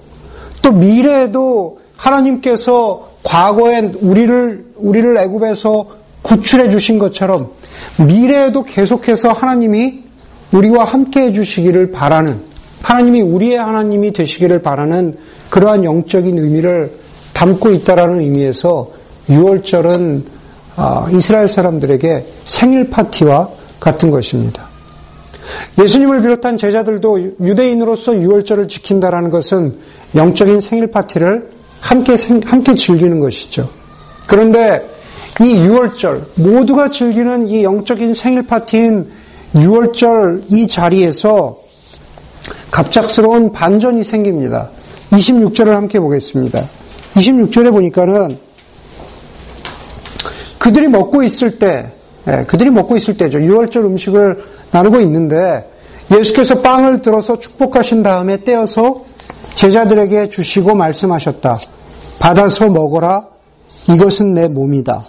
또 0.62 0.72
미래에도 0.72 1.80
하나님께서 1.96 3.10
과거에 3.24 3.92
우리를 4.02 4.66
우리를 4.76 5.18
애굽에서 5.18 6.03
구출해 6.24 6.70
주신 6.70 6.98
것처럼 6.98 7.52
미래에도 7.98 8.64
계속해서 8.64 9.30
하나님이 9.30 10.04
우리와 10.52 10.86
함께 10.86 11.22
해 11.22 11.32
주시기를 11.32 11.92
바라는 11.92 12.42
하나님이 12.82 13.22
우리의 13.22 13.58
하나님이 13.58 14.12
되시기를 14.12 14.62
바라는 14.62 15.18
그러한 15.50 15.84
영적인 15.84 16.38
의미를 16.38 16.92
담고 17.34 17.72
있다라는 17.72 18.20
의미에서 18.20 18.92
6월절은 19.30 20.24
아, 20.76 21.08
이스라엘 21.14 21.48
사람들에게 21.50 22.26
생일 22.46 22.90
파티와 22.90 23.50
같은 23.80 24.12
것입니다. 24.12 24.68
예수님을 25.82 26.22
비롯한 26.22 26.58
제자들도 26.58 27.36
유대인으로서 27.42 28.14
6월절을 28.14 28.70
지킨다라는 28.70 29.30
것은 29.30 29.78
영적인 30.16 30.62
생일 30.62 30.88
파티를 30.88 31.50
함께 31.80 32.16
함께 32.46 32.76
즐기는 32.76 33.20
것이죠. 33.20 33.70
그런데 34.28 34.88
이 35.42 35.46
6월절 35.46 36.26
모두가 36.36 36.90
즐기는 36.90 37.48
이 37.50 37.64
영적인 37.64 38.14
생일 38.14 38.46
파티인 38.46 39.10
6월절 39.56 40.44
이 40.50 40.68
자리에서 40.68 41.58
갑작스러운 42.70 43.52
반전이 43.52 44.04
생깁니다. 44.04 44.70
26절을 45.12 45.70
함께 45.70 46.00
보겠습니다. 46.00 46.70
26절에 47.14 47.72
보니까는 47.72 48.38
그들이 50.60 50.88
먹고 50.88 51.24
있을 51.24 51.60
때, 51.60 51.92
예, 52.28 52.46
그들이 52.48 52.70
먹고 52.70 52.96
있을 52.96 53.18
때죠. 53.18 53.40
6월절 53.40 53.78
음식을 53.86 54.44
나누고 54.72 55.02
있는데 55.02 55.70
예수께서 56.12 56.62
빵을 56.62 57.02
들어서 57.02 57.40
축복하신 57.40 58.04
다음에 58.04 58.44
떼어서 58.44 59.04
제자들에게 59.54 60.30
주시고 60.30 60.76
말씀하셨다. 60.76 61.60
받아서 62.20 62.70
먹어라. 62.70 63.28
이것은 63.90 64.34
내 64.34 64.48
몸이다. 64.48 65.06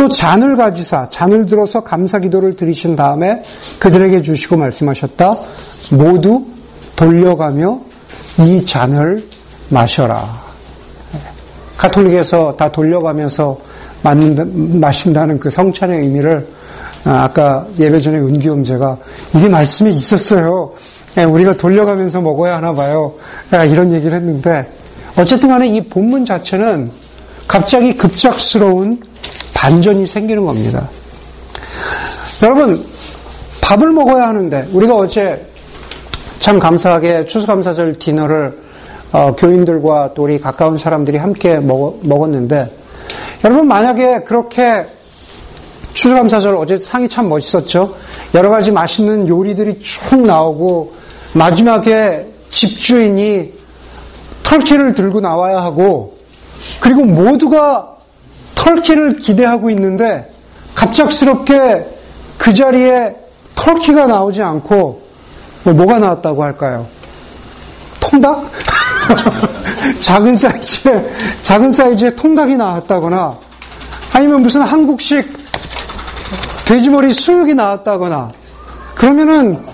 또 0.00 0.08
잔을 0.08 0.56
가지사 0.56 1.10
잔을 1.10 1.44
들어서 1.44 1.84
감사 1.84 2.18
기도를 2.18 2.56
드리신 2.56 2.96
다음에 2.96 3.42
그들에게 3.78 4.22
주시고 4.22 4.56
말씀하셨다. 4.56 5.36
모두 5.92 6.46
돌려가며 6.96 7.78
이 8.38 8.64
잔을 8.64 9.28
마셔라. 9.68 10.42
가톨릭에서 11.76 12.56
다 12.56 12.72
돌려가면서 12.72 13.58
마신다는 14.00 15.38
그 15.38 15.50
성찬의 15.50 16.00
의미를 16.00 16.48
아, 17.04 17.24
아까 17.24 17.66
예배 17.78 18.00
전에 18.00 18.16
은기엄제가 18.20 18.96
이게 19.36 19.50
말씀에 19.50 19.90
있었어요. 19.90 20.72
예, 21.18 21.24
우리가 21.24 21.58
돌려가면서 21.58 22.22
먹어야 22.22 22.56
하나 22.56 22.72
봐요. 22.72 23.12
이런 23.52 23.92
얘기를 23.92 24.16
했는데 24.16 24.66
어쨌든 25.18 25.50
간에 25.50 25.68
이 25.68 25.82
본문 25.82 26.24
자체는 26.24 26.90
갑자기 27.46 27.94
급작스러운 27.94 29.10
반전이 29.60 30.06
생기는 30.06 30.46
겁니다. 30.46 30.88
여러분, 32.42 32.82
밥을 33.60 33.90
먹어야 33.90 34.28
하는데, 34.28 34.66
우리가 34.72 34.96
어제 34.96 35.46
참 36.38 36.58
감사하게 36.58 37.26
추수감사절 37.26 37.98
디너를 37.98 38.58
어, 39.12 39.34
교인들과 39.36 40.14
또 40.14 40.22
우리 40.22 40.40
가까운 40.40 40.78
사람들이 40.78 41.18
함께 41.18 41.58
먹, 41.58 41.98
먹었는데, 42.02 42.70
여러분, 43.44 43.68
만약에 43.68 44.20
그렇게 44.20 44.86
추수감사절 45.92 46.56
어제 46.56 46.78
상이 46.78 47.06
참 47.06 47.28
멋있었죠? 47.28 47.96
여러 48.32 48.48
가지 48.48 48.70
맛있는 48.70 49.28
요리들이 49.28 49.80
쭉 49.80 50.22
나오고, 50.22 50.94
마지막에 51.34 52.26
집주인이 52.48 53.52
털키를 54.42 54.94
들고 54.94 55.20
나와야 55.20 55.62
하고, 55.62 56.16
그리고 56.80 57.04
모두가 57.04 57.99
털키를 58.60 59.16
기대하고 59.16 59.70
있는데 59.70 60.30
갑작스럽게 60.74 61.86
그 62.36 62.52
자리에 62.52 63.16
털키가 63.54 64.06
나오지 64.06 64.42
않고 64.42 65.02
뭐 65.64 65.74
뭐가 65.74 65.98
나왔다고 65.98 66.42
할까요? 66.42 66.86
통닭? 67.98 68.50
작은 70.00 70.36
사이즈의 70.36 71.10
작은 71.42 71.72
사이즈의 71.72 72.16
통닭이 72.16 72.56
나왔다거나 72.56 73.38
아니면 74.12 74.42
무슨 74.42 74.62
한국식 74.62 75.38
돼지머리 76.66 77.12
수육이 77.12 77.54
나왔다거나 77.54 78.32
그러면은 78.94 79.66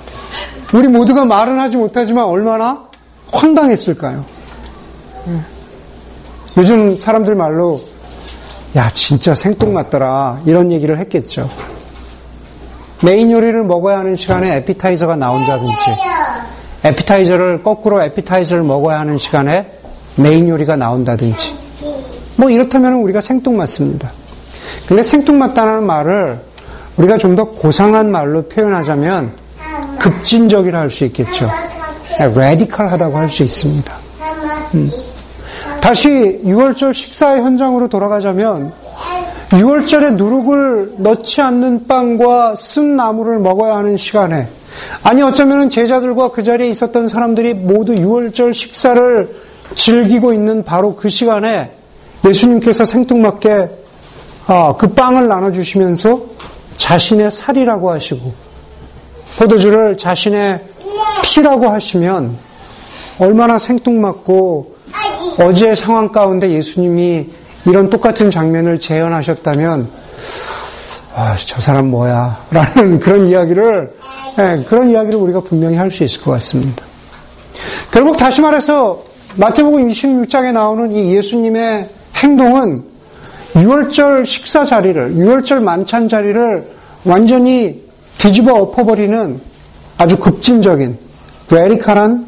우리 0.73 0.89
모두가 0.89 1.25
말은 1.25 1.59
하지 1.59 1.77
못하지만 1.77 2.25
얼마나 2.25 2.85
황당했을까요? 3.33 4.25
예. 5.29 5.41
요즘 6.57 6.97
사람들 6.97 7.35
말로 7.35 7.81
야, 8.77 8.91
진짜 8.93 9.35
생뚱맞더라. 9.35 10.43
이런 10.45 10.71
얘기를 10.71 10.99
했겠죠. 10.99 11.49
메인 13.03 13.31
요리를 13.31 13.63
먹어야 13.65 13.99
하는 13.99 14.17
시간에 14.17 14.57
appetizer가 14.57 15.17
나온다든지, 15.17 15.75
appetizer를, 16.85 17.63
거꾸로 17.63 18.03
appetizer를 18.03 18.63
먹어야 18.63 19.01
하는 19.01 19.19
시간에 19.19 19.71
메인 20.17 20.49
요리가 20.49 20.77
나온다든지, 20.77 21.55
뭐 22.37 22.51
이렇다면 22.51 22.95
우리가 22.95 23.21
생뚱맞습니다. 23.21 24.11
근데 24.87 25.03
생뚱맞다는 25.03 25.85
말을 25.85 26.41
우리가 26.97 27.19
좀 27.19 27.37
더 27.37 27.45
고상한 27.45 28.11
말로 28.11 28.43
표현하자면 28.49 29.33
급진적이라 29.99 30.81
할 30.81 30.91
수 30.91 31.05
있겠죠. 31.07 31.49
레디컬하다고 32.35 33.17
할 33.17 33.29
수 33.31 33.43
있습니다. 33.43 33.93
음. 34.75 34.91
다시 35.87 36.09
6월절 36.45 36.93
식사의 36.93 37.43
현장으로 37.43 37.89
돌아가자면 37.89 38.73
6월절에 39.51 40.15
누룩을 40.15 40.95
넣지 40.97 41.41
않는 41.41 41.87
빵과 41.87 42.57
쓴 42.59 42.97
나무를 42.97 43.39
먹어야 43.39 43.77
하는 43.77 43.97
시간에 43.97 44.49
아니 45.05 45.23
어쩌면 45.23 45.71
제자들과 45.71 46.33
그 46.33 46.43
자리에 46.43 46.67
있었던 46.71 47.07
사람들이 47.09 47.55
모두 47.55 47.95
6월절 47.95 48.53
식사를 48.53 49.33
즐기고 49.77 50.33
있는 50.33 50.65
바로 50.65 50.97
그 50.97 51.09
시간에 51.09 51.71
예수님께서 52.27 52.85
생뚱맞게 52.85 53.71
아, 54.49 54.75
그 54.77 54.93
빵을 54.93 55.29
나눠주시면서 55.29 56.21
자신의 56.75 57.31
살이라고 57.31 57.93
하시고 57.93 58.35
포도주를 59.39 59.97
자신의 59.97 60.65
피라고 61.23 61.69
하시면 61.69 62.37
얼마나 63.21 63.61
생뚱맞고 63.61 64.75
어제 65.39 65.75
상황 65.75 66.11
가운데 66.11 66.51
예수님이 66.51 67.29
이런 67.67 67.91
똑같은 67.91 68.31
장면을 68.31 68.79
재현하셨다면 68.79 69.89
아, 71.15 71.37
저 71.47 71.61
사람 71.61 71.91
뭐야? 71.91 72.47
라는 72.51 72.99
그런 72.99 73.27
이야기를 73.27 73.91
네, 74.37 74.65
그런 74.69 74.91
이야기를 74.91 75.19
우리가 75.19 75.41
분명히 75.41 75.77
할 75.77 75.91
수 75.91 76.05
있을 76.05 76.21
것 76.23 76.33
같습니다. 76.33 76.85
결국 77.91 78.17
다시 78.17 78.41
말해서 78.41 79.03
마태복음 79.37 79.89
26장에 79.89 80.53
나오는 80.53 80.93
이 80.93 81.15
예수님의 81.17 81.89
행동은 82.17 82.85
6월절 83.55 84.27
식사 84.27 84.65
자리를 84.65 85.15
6월절 85.15 85.61
만찬 85.61 86.09
자리를 86.09 86.71
완전히 87.05 87.83
뒤집어 88.19 88.55
엎어버리는 88.55 89.41
아주 89.99 90.19
급진적인 90.19 90.99
레리칼한 91.51 92.27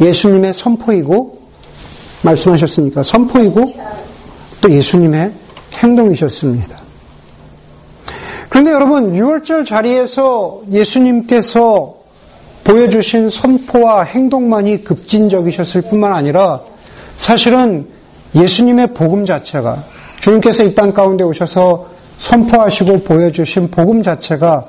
예수님의 0.00 0.52
선포이고 0.52 1.37
말씀하셨으니까 2.22 3.02
선포이고 3.02 3.74
또 4.60 4.70
예수님의 4.70 5.32
행동이셨습니다. 5.76 6.78
그런데 8.48 8.72
여러분 8.72 9.12
6월절 9.12 9.64
자리에서 9.66 10.62
예수님께서 10.70 11.94
보여주신 12.64 13.30
선포와 13.30 14.02
행동만이 14.02 14.84
급진적이셨을 14.84 15.82
뿐만 15.82 16.12
아니라 16.12 16.60
사실은 17.16 17.86
예수님의 18.34 18.94
복음 18.94 19.24
자체가 19.24 19.84
주님께서 20.20 20.64
이 20.64 20.74
땅 20.74 20.92
가운데 20.92 21.24
오셔서 21.24 21.86
선포하시고 22.18 23.00
보여주신 23.04 23.70
복음 23.70 24.02
자체가 24.02 24.64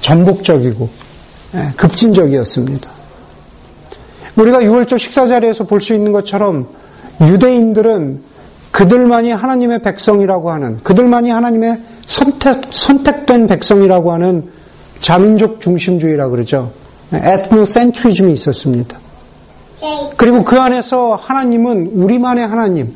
전복적이고 0.00 0.88
예, 1.54 1.70
급진적이었습니다. 1.76 2.90
우리가 4.36 4.60
6월절 4.60 4.98
식사 4.98 5.26
자리에서 5.26 5.64
볼 5.64 5.80
수 5.80 5.94
있는 5.94 6.12
것처럼 6.12 6.68
유대인들은 7.20 8.22
그들만이 8.70 9.30
하나님의 9.30 9.82
백성이라고 9.82 10.50
하는, 10.50 10.80
그들만이 10.82 11.30
하나님의 11.30 11.80
선택, 12.06 12.62
선택된 12.70 13.46
백성이라고 13.46 14.12
하는 14.12 14.50
자민족 14.98 15.60
중심주의라고 15.60 16.32
그러죠. 16.32 16.72
에트노센트리즘이 17.12 18.32
있었습니다. 18.32 18.98
그리고 20.16 20.42
그 20.44 20.56
안에서 20.56 21.18
하나님은 21.20 21.92
우리만의 21.94 22.46
하나님, 22.46 22.94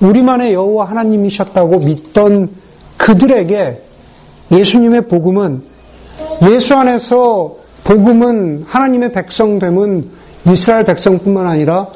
우리만의 0.00 0.52
여호와 0.52 0.86
하나님이셨다고 0.86 1.78
믿던 1.78 2.50
그들에게 2.96 3.82
예수님의 4.50 5.08
복음은 5.08 5.62
예수 6.50 6.74
안에서 6.74 7.56
복음은 7.84 8.64
하나님의 8.66 9.12
백성됨은 9.12 10.10
이스라엘 10.50 10.84
백성뿐만 10.84 11.46
아니라 11.46 11.86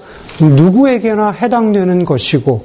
누구에게나 0.41 1.31
해당되는 1.31 2.05
것이고 2.05 2.65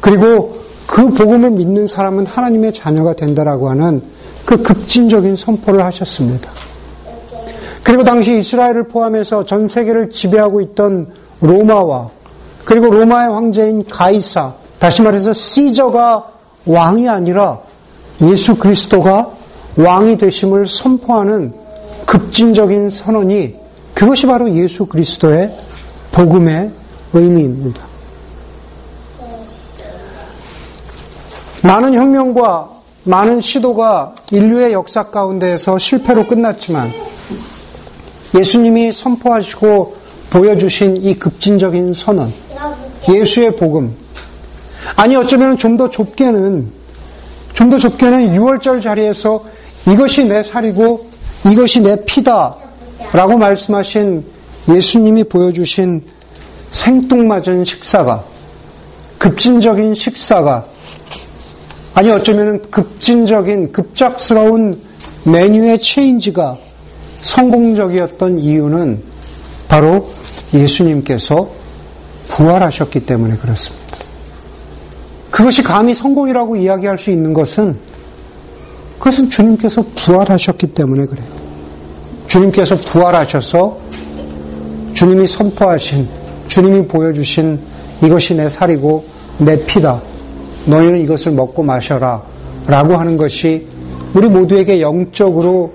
그리고 0.00 0.62
그 0.86 1.08
복음을 1.10 1.50
믿는 1.50 1.86
사람은 1.86 2.26
하나님의 2.26 2.72
자녀가 2.72 3.14
된다라고 3.14 3.70
하는 3.70 4.02
그 4.44 4.62
급진적인 4.62 5.36
선포를 5.36 5.84
하셨습니다. 5.84 6.50
그리고 7.82 8.04
당시 8.04 8.38
이스라엘을 8.38 8.88
포함해서 8.88 9.44
전 9.44 9.68
세계를 9.68 10.10
지배하고 10.10 10.60
있던 10.60 11.08
로마와 11.40 12.10
그리고 12.64 12.90
로마의 12.90 13.30
황제인 13.30 13.84
가이사, 13.88 14.54
다시 14.78 15.02
말해서 15.02 15.32
시저가 15.32 16.30
왕이 16.64 17.08
아니라 17.08 17.60
예수 18.20 18.56
그리스도가 18.56 19.30
왕이 19.76 20.18
되심을 20.18 20.66
선포하는 20.66 21.52
급진적인 22.06 22.90
선언이 22.90 23.56
그것이 23.94 24.26
바로 24.26 24.52
예수 24.54 24.86
그리스도의 24.86 25.56
복음의 26.12 26.70
의미입니다. 27.12 27.82
많은 31.62 31.94
혁명과 31.94 32.70
많은 33.04 33.40
시도가 33.40 34.14
인류의 34.30 34.72
역사 34.72 35.04
가운데에서 35.10 35.78
실패로 35.78 36.26
끝났지만 36.26 36.90
예수님이 38.34 38.92
선포하시고 38.92 39.96
보여주신 40.30 40.96
이 40.98 41.14
급진적인 41.18 41.92
선언, 41.94 42.32
예수의 43.08 43.56
복음. 43.56 43.94
아니, 44.96 45.14
어쩌면 45.16 45.56
좀 45.58 45.76
더 45.76 45.90
좁게는, 45.90 46.72
좀 47.52 47.70
더 47.70 47.76
좁게는 47.78 48.32
6월절 48.34 48.82
자리에서 48.82 49.44
이것이 49.86 50.24
내 50.24 50.42
살이고 50.42 51.06
이것이 51.50 51.80
내 51.80 51.96
피다. 52.06 52.56
라고 53.12 53.36
말씀하신 53.36 54.24
예수님이 54.70 55.24
보여주신 55.24 56.02
생뚱맞은 56.72 57.64
식사가, 57.64 58.24
급진적인 59.18 59.94
식사가, 59.94 60.64
아니, 61.94 62.10
어쩌면 62.10 62.70
급진적인, 62.70 63.72
급작스러운 63.72 64.80
메뉴의 65.24 65.78
체인지가 65.78 66.56
성공적이었던 67.22 68.38
이유는 68.38 69.02
바로 69.68 70.08
예수님께서 70.52 71.48
부활하셨기 72.28 73.00
때문에 73.06 73.36
그렇습니다. 73.36 73.86
그것이 75.30 75.62
감히 75.62 75.94
성공이라고 75.94 76.56
이야기할 76.56 76.98
수 76.98 77.10
있는 77.10 77.32
것은 77.32 77.76
그것은 78.98 79.30
주님께서 79.30 79.84
부활하셨기 79.94 80.68
때문에 80.68 81.06
그래요. 81.06 81.26
주님께서 82.28 82.76
부활하셔서 82.76 83.78
주님이 84.94 85.26
선포하신 85.26 86.21
주님이 86.52 86.86
보여주신 86.86 87.58
이것이 88.02 88.34
내 88.34 88.50
살이고 88.50 89.06
내 89.38 89.56
피다. 89.64 90.02
너희는 90.66 90.98
이것을 90.98 91.32
먹고 91.32 91.62
마셔라. 91.62 92.22
라고 92.66 92.94
하는 92.94 93.16
것이 93.16 93.66
우리 94.12 94.28
모두에게 94.28 94.82
영적으로 94.82 95.72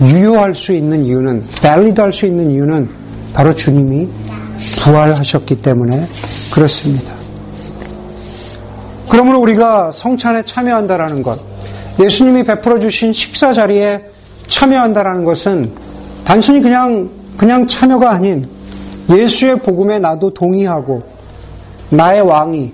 유효할 0.00 0.52
수 0.56 0.72
있는 0.72 1.04
이유는, 1.04 1.44
밸리드 1.62 2.00
할 2.00 2.12
수 2.12 2.26
있는 2.26 2.50
이유는 2.50 2.90
바로 3.34 3.54
주님이 3.54 4.08
부활하셨기 4.82 5.62
때문에 5.62 6.08
그렇습니다. 6.52 7.14
그러므로 9.08 9.40
우리가 9.42 9.92
성찬에 9.92 10.42
참여한다라는 10.42 11.22
것, 11.22 11.38
예수님이 12.00 12.42
베풀어 12.42 12.80
주신 12.80 13.12
식사 13.12 13.52
자리에 13.52 14.02
참여한다라는 14.48 15.24
것은 15.24 15.70
단순히 16.24 16.60
그냥 16.60 17.08
그냥 17.36 17.64
참여가 17.68 18.10
아닌 18.10 18.44
예수의 19.10 19.60
복음에 19.60 19.98
나도 19.98 20.34
동의하고 20.34 21.02
나의 21.90 22.22
왕이 22.22 22.72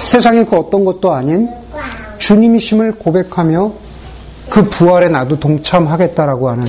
세상의 0.00 0.46
그 0.46 0.56
어떤 0.56 0.84
것도 0.84 1.12
아닌 1.12 1.48
주님이심을 2.18 2.92
고백하며 2.92 3.72
그 4.48 4.68
부활에 4.68 5.08
나도 5.08 5.38
동참하겠다라고 5.38 6.50
하는 6.50 6.64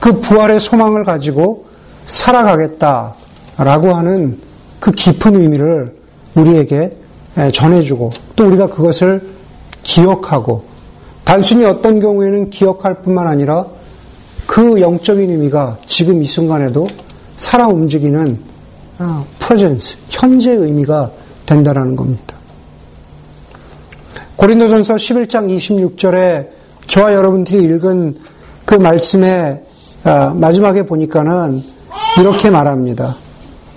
그 0.00 0.20
부활의 0.20 0.60
소망을 0.60 1.04
가지고 1.04 1.66
살아가겠다라고 2.06 3.94
하는 3.94 4.38
그 4.78 4.92
깊은 4.92 5.40
의미를 5.40 5.96
우리에게 6.34 6.96
전해주고 7.52 8.10
또 8.34 8.46
우리가 8.46 8.68
그것을 8.68 9.22
기억하고 9.82 10.64
단순히 11.24 11.64
어떤 11.64 12.00
경우에는 12.00 12.50
기억할 12.50 13.02
뿐만 13.02 13.26
아니라 13.26 13.66
그 14.46 14.80
영적인 14.80 15.30
의미가 15.30 15.78
지금 15.86 16.22
이 16.22 16.26
순간에도 16.26 16.86
살아 17.40 17.68
움직이는 17.68 18.38
프레젠스, 19.38 19.96
현재의 20.10 20.58
의미가 20.58 21.10
된다라는 21.46 21.96
겁니다. 21.96 22.36
고린도전서 24.36 24.94
11장 24.94 25.56
26절에 25.56 26.48
저와 26.86 27.14
여러분들이 27.14 27.62
읽은 27.64 28.18
그 28.66 28.74
말씀의 28.74 29.62
마지막에 30.34 30.84
보니까는 30.84 31.62
이렇게 32.20 32.50
말합니다. 32.50 33.16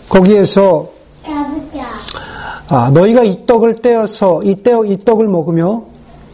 거기에서 0.10 0.90
아, 2.68 2.92
너희가 2.92 3.24
이 3.24 3.46
떡을 3.46 3.82
떼어서 3.82 4.42
이 4.44 4.62
떼어 4.62 4.86
이 4.86 4.98
떡을 5.06 5.28
먹으며 5.28 5.84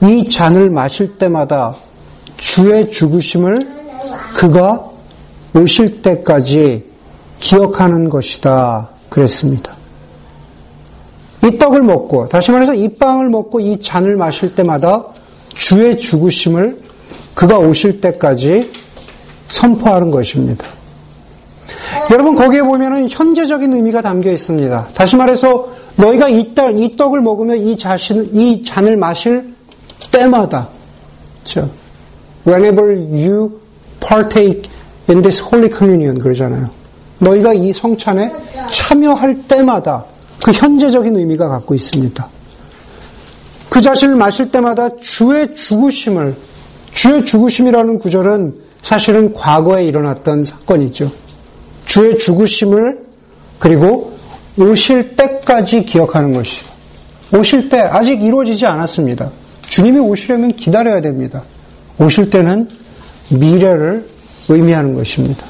이 0.02 0.26
잔을 0.28 0.70
마실 0.70 1.18
때마다 1.18 1.76
주의 2.38 2.90
죽으심을 2.90 3.60
그가 4.36 4.86
오실 5.54 6.02
때까지 6.02 6.90
기억하는 7.40 8.10
것이다. 8.10 8.90
그랬습니다. 9.10 9.76
이 11.44 11.58
떡을 11.58 11.82
먹고 11.82 12.28
다시 12.28 12.52
말해서 12.52 12.74
이 12.74 12.90
빵을 12.90 13.30
먹고 13.30 13.60
이 13.60 13.80
잔을 13.80 14.18
마실 14.18 14.56
때마다 14.56 15.06
주의 15.56 15.98
죽으심을 15.98 16.82
그가 17.34 17.58
오실 17.58 18.02
때까지 18.02 18.72
선포하는 19.50 20.12
것입니다. 20.12 20.68
여러분 22.12 22.36
거기에 22.36 22.62
보면은 22.62 23.08
현재적인 23.10 23.74
의미가 23.74 24.02
담겨 24.02 24.32
있습니다. 24.32 24.90
다시 24.94 25.16
말해서 25.16 25.70
너희가 25.96 26.30
이, 26.30 26.54
떡, 26.54 26.80
이 26.80 26.96
떡을 26.98 27.22
먹으면 27.22 27.58
이 27.58 27.78
자신 27.78 28.30
이 28.34 28.64
잔을 28.64 28.98
마실 28.98 29.54
때마다 30.12 30.70
그렇죠? 31.44 31.70
Whenever 32.46 32.96
you 32.96 33.60
partake 34.00 34.64
in 35.10 35.22
this 35.22 35.42
holy 35.42 35.70
communion 35.70 36.20
그러잖아요. 36.20 36.79
너희가 37.20 37.54
이 37.54 37.74
성찬에 37.74 38.32
참여할 38.72 39.44
때마다 39.48 40.06
그 40.44 40.52
현재적인 40.52 41.16
의미가 41.16 41.48
갖고 41.48 41.76
있습니다. 41.76 42.28
그 43.70 43.82
자신을 43.82 44.16
마실 44.16 44.50
때마다 44.52 44.90
주의 45.02 45.54
죽으심을 45.54 46.36
주의 46.94 47.24
죽으심이라는 47.24 48.00
구절은 48.00 48.56
사실은 48.82 49.34
과거에 49.34 49.86
일어났던 49.86 50.44
사건이죠. 50.44 51.12
주의 51.86 52.18
죽으심을 52.18 53.00
그리고 53.60 54.18
오실 54.58 55.16
때까지 55.16 55.84
기억하는 55.84 56.34
것이 56.34 56.62
오실 57.36 57.70
때 57.70 57.80
아직 57.80 58.24
이루어지지 58.24 58.66
않았습니다. 58.66 59.30
주님이 59.68 60.00
오시려면 60.00 60.54
기다려야 60.54 61.02
됩니다. 61.02 61.44
오실 62.00 62.30
때는 62.30 62.70
미래를 63.30 64.08
의미하는 64.48 64.96
것입니다. 64.96 65.46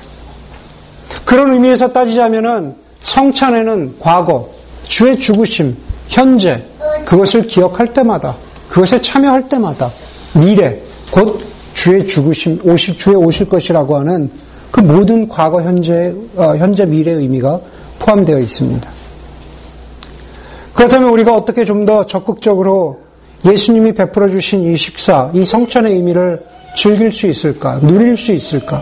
그런 1.30 1.54
의미에서 1.54 1.90
따지자면은 1.90 2.74
성찬에는 3.04 3.98
과거, 4.00 4.50
주의 4.86 5.20
죽으심, 5.20 5.78
현재, 6.08 6.60
그것을 7.06 7.46
기억할 7.46 7.94
때마다, 7.94 8.36
그것에 8.68 9.00
참여할 9.00 9.48
때마다 9.48 9.92
미래, 10.34 10.76
곧 11.12 11.40
주의 11.76 12.08
죽으심, 12.08 12.60
오실, 12.64 12.98
주의 12.98 13.16
오실 13.16 13.48
것이라고 13.48 14.00
하는 14.00 14.32
그 14.72 14.80
모든 14.80 15.30
과거, 15.30 15.62
현재, 15.62 16.16
어, 16.36 16.56
현재, 16.58 16.84
미래 16.84 17.12
의미가 17.12 17.60
포함되어 18.00 18.40
있습니다. 18.40 18.90
그렇다면 20.74 21.10
우리가 21.10 21.36
어떻게 21.36 21.64
좀 21.64 21.86
더 21.86 22.08
적극적으로 22.08 23.02
예수님이 23.46 23.92
베풀어 23.94 24.30
주신 24.32 24.64
이 24.64 24.76
식사, 24.78 25.30
이 25.36 25.46
성찬의 25.46 25.94
의미를 25.94 26.42
즐길 26.76 27.12
수 27.12 27.28
있을까? 27.28 27.80
누릴 27.82 28.18
수 28.18 28.32
있을까? 28.32 28.82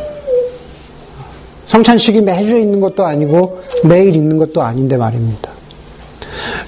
성찬식이 1.68 2.22
매주 2.22 2.58
있는 2.58 2.80
것도 2.80 3.06
아니고 3.06 3.60
매일 3.84 4.16
있는 4.16 4.38
것도 4.38 4.62
아닌데 4.62 4.98
말입니다. 4.98 5.52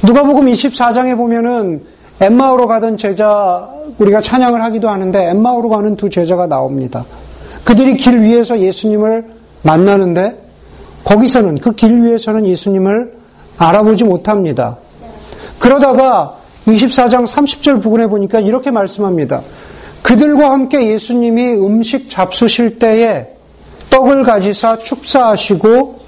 누가복음 0.04 0.46
24장에 0.48 1.18
보면은 1.18 1.84
엠마오로 2.22 2.68
가던 2.68 2.98
제자 2.98 3.70
우리가 3.98 4.22
찬양을 4.22 4.62
하기도 4.62 4.90
하는데 4.90 5.30
엠마오로 5.30 5.70
가는 5.70 5.96
두 5.96 6.10
제자가 6.10 6.48
나옵니다. 6.48 7.06
그들이 7.64 7.96
길 7.98 8.20
위에서 8.20 8.60
예수님을 8.60 9.26
만나는데 9.62 10.38
거기서는 11.04 11.60
그 11.60 11.72
길 11.74 12.04
위에서는 12.04 12.46
예수님을 12.46 13.14
알아보지 13.58 14.04
못합니다. 14.04 14.78
그러다가 15.60 16.36
24장 16.68 17.26
30절 17.26 17.82
부분에 17.82 18.08
보니까 18.08 18.40
이렇게 18.40 18.70
말씀합니다. 18.72 19.42
그들과 20.02 20.52
함께 20.52 20.88
예수님이 20.88 21.54
음식 21.54 22.10
잡수실 22.10 22.80
때에 22.80 23.28
떡을 23.90 24.24
가지사 24.24 24.78
축사하시고 24.80 26.00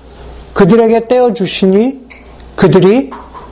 그들에게 0.53 1.07
떼어 1.07 1.33
주시니 1.33 2.07
그들이 2.55 3.09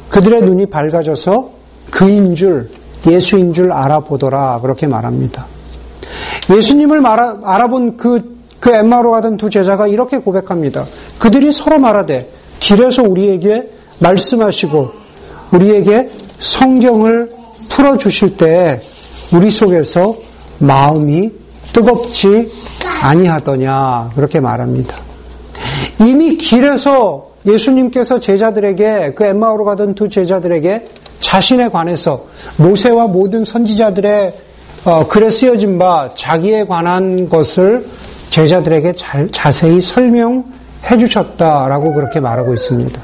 그들의 0.10 0.44
눈이 0.44 0.68
밝아져서 0.68 1.52
그인 1.92 2.36
줄 2.36 2.70
예수인 3.08 3.54
줄 3.54 3.72
알아보더라. 3.72 4.60
그렇게 4.62 4.88
말합니다. 4.88 5.48
예수님을 6.50 7.02
말하, 7.02 7.38
알아본 7.44 7.98
그, 7.98 8.40
그 8.60 8.72
엠마로 8.72 9.12
가던 9.12 9.38
두 9.38 9.50
제자가 9.50 9.88
이렇게 9.88 10.18
고백합니다. 10.18 10.86
그들이 11.20 11.52
서로 11.52 11.80
말하되 11.80 12.30
길에서 12.60 13.04
우리에게 13.04 13.70
말씀하시고 14.00 14.92
우리에게 15.52 16.12
성경을 16.40 17.32
풀어주실 17.70 18.38
때 18.38 18.82
우리 19.32 19.52
속에서 19.52 20.16
마음이 20.58 21.32
뜨겁지 21.74 22.52
아니하더냐 23.02 24.12
그렇게 24.16 24.40
말합니다. 24.40 24.98
이미 26.00 26.38
길에서 26.38 27.30
예수님께서 27.46 28.20
제자들에게 28.20 29.14
그 29.16 29.24
엠마오로 29.24 29.66
가던 29.66 29.96
두 29.96 30.10
제자들에게 30.10 30.86
자신에 31.20 31.70
관해서 31.70 32.26
모세와 32.58 33.08
모든 33.08 33.46
선지자들의 33.46 34.34
어, 34.86 35.08
글에 35.08 35.30
쓰여진 35.30 35.78
바 35.78 36.10
자기에 36.16 36.66
관한 36.66 37.28
것을 37.28 37.86
제자들에게 38.30 38.94
잘, 38.94 39.30
자세히 39.32 39.82
설명해 39.82 40.98
주셨다라고 41.00 41.94
그렇게 41.94 42.20
말하고 42.20 42.54
있습니다. 42.54 43.02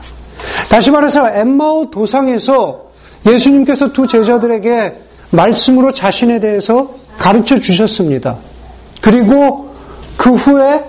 다시 0.69 0.91
말해서 0.91 1.30
엠마오 1.30 1.89
도상에서 1.89 2.86
예수님께서 3.25 3.91
두 3.91 4.08
제자들에게 4.08 4.95
말씀으로 5.32 5.91
자신에 5.91 6.39
대해서 6.39 6.91
가르쳐 7.17 7.60
주셨습니다. 7.60 8.38
그리고 9.06 9.70
그 10.18 10.34
후에 10.34 10.84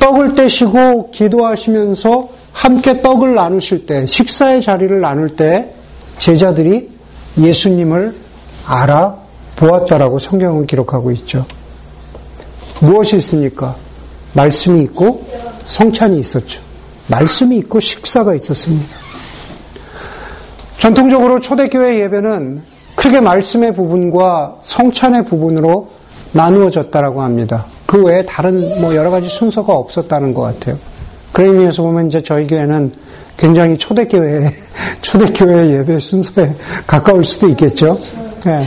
떡을 0.00 0.34
떼시고 0.34 1.12
기도하시면서 1.12 2.28
함께 2.50 3.02
떡을 3.02 3.36
나누실 3.36 3.86
때, 3.86 4.04
식사의 4.04 4.62
자리를 4.62 5.00
나눌 5.00 5.36
때 5.36 5.72
제자들이 6.18 6.90
예수님을 7.38 8.16
알아보았다라고 8.66 10.18
성경은 10.18 10.66
기록하고 10.66 11.12
있죠. 11.12 11.46
무엇이 12.80 13.18
있습니까? 13.18 13.76
말씀이 14.32 14.82
있고 14.82 15.24
성찬이 15.66 16.18
있었죠. 16.18 16.60
말씀이 17.06 17.58
있고 17.58 17.78
식사가 17.78 18.34
있었습니다. 18.34 18.96
전통적으로 20.78 21.38
초대교회 21.38 22.00
예배는 22.00 22.62
크게 22.96 23.20
말씀의 23.20 23.72
부분과 23.72 24.56
성찬의 24.62 25.26
부분으로 25.26 25.90
나누어졌다라고 26.36 27.22
합니다. 27.22 27.64
그 27.86 28.04
외에 28.04 28.24
다른 28.24 28.80
뭐 28.80 28.94
여러 28.94 29.10
가지 29.10 29.28
순서가 29.28 29.72
없었다는 29.72 30.34
것 30.34 30.42
같아요. 30.42 30.76
그런 31.32 31.50
의미에서 31.50 31.82
보면 31.82 32.08
이제 32.08 32.20
저희 32.20 32.46
교회는 32.46 32.92
굉장히 33.36 33.76
초대교회 33.76 34.54
초대교회 35.02 35.70
예배 35.78 35.98
순서에 35.98 36.54
가까울 36.86 37.24
수도 37.24 37.48
있겠죠. 37.48 37.98
네. 38.44 38.66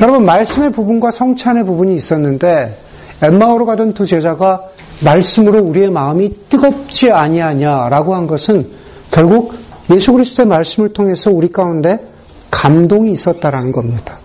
여러분 0.00 0.24
말씀의 0.24 0.70
부분과 0.70 1.10
성찬의 1.10 1.64
부분이 1.64 1.96
있었는데 1.96 2.78
엠마오로 3.22 3.66
가던 3.66 3.94
두 3.94 4.06
제자가 4.06 4.62
말씀으로 5.04 5.60
우리의 5.62 5.90
마음이 5.90 6.48
뜨겁지 6.48 7.10
아니하냐라고 7.10 8.14
한 8.14 8.26
것은 8.26 8.68
결국 9.10 9.54
예수 9.90 10.12
그리스도의 10.12 10.46
말씀을 10.46 10.90
통해서 10.90 11.30
우리 11.30 11.48
가운데 11.50 11.98
감동이 12.50 13.12
있었다라는 13.12 13.72
겁니다. 13.72 14.18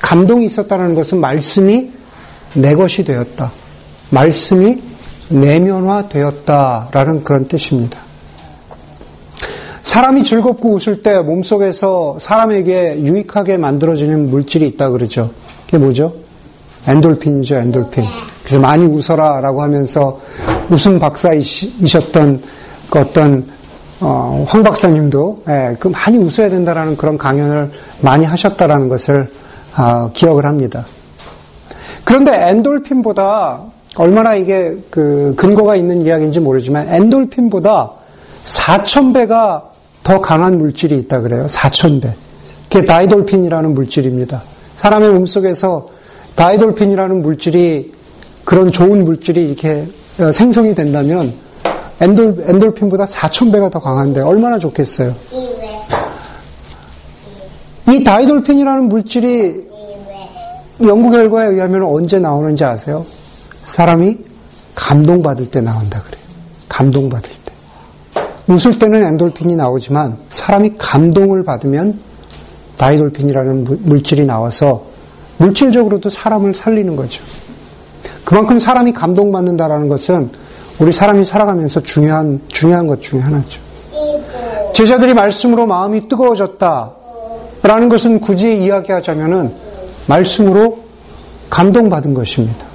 감동이 0.00 0.46
있었다는 0.46 0.94
것은 0.94 1.20
말씀이 1.20 1.90
내 2.54 2.74
것이 2.74 3.04
되었다. 3.04 3.52
말씀이 4.10 4.80
내면화 5.28 6.08
되었다라는 6.08 7.24
그런 7.24 7.48
뜻입니다. 7.48 8.00
사람이 9.82 10.22
즐겁고 10.22 10.74
웃을 10.74 11.02
때 11.02 11.18
몸속에서 11.18 12.18
사람에게 12.20 13.00
유익하게 13.00 13.56
만들어지는 13.56 14.30
물질이 14.30 14.66
있다 14.68 14.90
그러죠. 14.90 15.30
그게 15.66 15.78
뭐죠? 15.78 16.14
엔돌핀이죠, 16.86 17.56
엔돌핀. 17.56 18.04
그래서 18.42 18.60
많이 18.60 18.84
웃어라 18.84 19.40
라고 19.40 19.62
하면서 19.62 20.20
웃음 20.70 20.98
박사이셨던 20.98 22.42
그 22.90 22.98
어떤 22.98 23.46
어, 24.00 24.44
황 24.46 24.62
박사님도 24.62 25.42
예, 25.48 25.76
그 25.78 25.88
많이 25.88 26.18
웃어야 26.18 26.48
된다라는 26.48 26.96
그런 26.96 27.18
강연을 27.18 27.70
많이 28.00 28.24
하셨다라는 28.24 28.88
것을 28.88 29.28
어, 29.78 30.10
기억을 30.12 30.44
합니다. 30.44 30.86
그런데 32.04 32.32
엔돌핀보다 32.50 33.60
얼마나 33.96 34.34
이게 34.34 34.76
그 34.90 35.34
근거가 35.36 35.76
있는 35.76 36.02
이야기인지 36.02 36.40
모르지만 36.40 36.88
엔돌핀보다 36.88 37.92
4,000배가 38.44 39.62
더 40.02 40.20
강한 40.20 40.58
물질이 40.58 40.96
있다 40.98 41.20
그래요. 41.20 41.46
4,000배. 41.46 42.12
그게 42.70 42.84
다이돌핀이라는 42.84 43.74
물질입니다. 43.74 44.42
사람의 44.76 45.12
몸속에서 45.12 45.90
다이돌핀이라는 46.34 47.22
물질이 47.22 47.92
그런 48.44 48.72
좋은 48.72 49.04
물질이 49.04 49.48
이렇게 49.48 49.86
어, 50.18 50.32
생성이 50.32 50.74
된다면 50.74 51.34
엔돌, 52.00 52.44
엔돌핀보다 52.46 53.06
4,000배가 53.06 53.70
더 53.70 53.80
강한데 53.80 54.20
얼마나 54.20 54.58
좋겠어요. 54.58 55.14
이 57.90 58.04
다이돌핀이라는 58.04 58.88
물질이 58.88 59.67
연구 60.80 61.10
결과에 61.10 61.48
의하면 61.48 61.82
언제 61.82 62.18
나오는지 62.18 62.64
아세요? 62.64 63.04
사람이 63.64 64.18
감동받을 64.74 65.50
때 65.50 65.60
나온다 65.60 66.02
그래요. 66.02 66.22
감동받을 66.68 67.30
때. 67.44 67.52
웃을 68.46 68.78
때는 68.78 69.04
엔돌핀이 69.04 69.56
나오지만 69.56 70.16
사람이 70.30 70.74
감동을 70.78 71.42
받으면 71.42 71.98
다이돌핀이라는 72.76 73.66
물질이 73.80 74.24
나와서 74.24 74.84
물질적으로도 75.38 76.10
사람을 76.10 76.54
살리는 76.54 76.94
거죠. 76.96 77.22
그만큼 78.24 78.60
사람이 78.60 78.92
감동받는다라는 78.92 79.88
것은 79.88 80.30
우리 80.78 80.92
사람이 80.92 81.24
살아가면서 81.24 81.82
중요한, 81.82 82.40
중요한 82.48 82.86
것 82.86 83.00
중에 83.00 83.20
하나죠. 83.20 83.60
제자들이 84.72 85.12
말씀으로 85.12 85.66
마음이 85.66 86.08
뜨거워졌다. 86.08 86.92
라는 87.62 87.88
것은 87.88 88.20
굳이 88.20 88.56
이야기하자면은 88.62 89.67
말씀으로 90.08 90.80
감동받은 91.50 92.14
것입니다. 92.14 92.66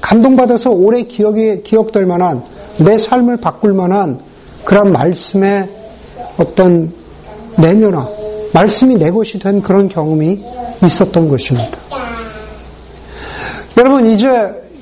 감동받아서 0.00 0.70
오래 0.70 1.02
기억에, 1.02 1.60
기억될 1.62 2.06
만한, 2.06 2.42
내 2.78 2.98
삶을 2.98 3.36
바꿀 3.38 3.74
만한 3.74 4.18
그런 4.64 4.92
말씀의 4.92 5.68
어떤 6.38 6.92
내면화, 7.58 8.08
말씀이 8.52 8.96
내 8.96 9.10
것이 9.10 9.38
된 9.38 9.62
그런 9.62 9.88
경험이 9.88 10.42
있었던 10.84 11.28
것입니다. 11.28 11.78
여러분, 13.78 14.06
이제 14.06 14.28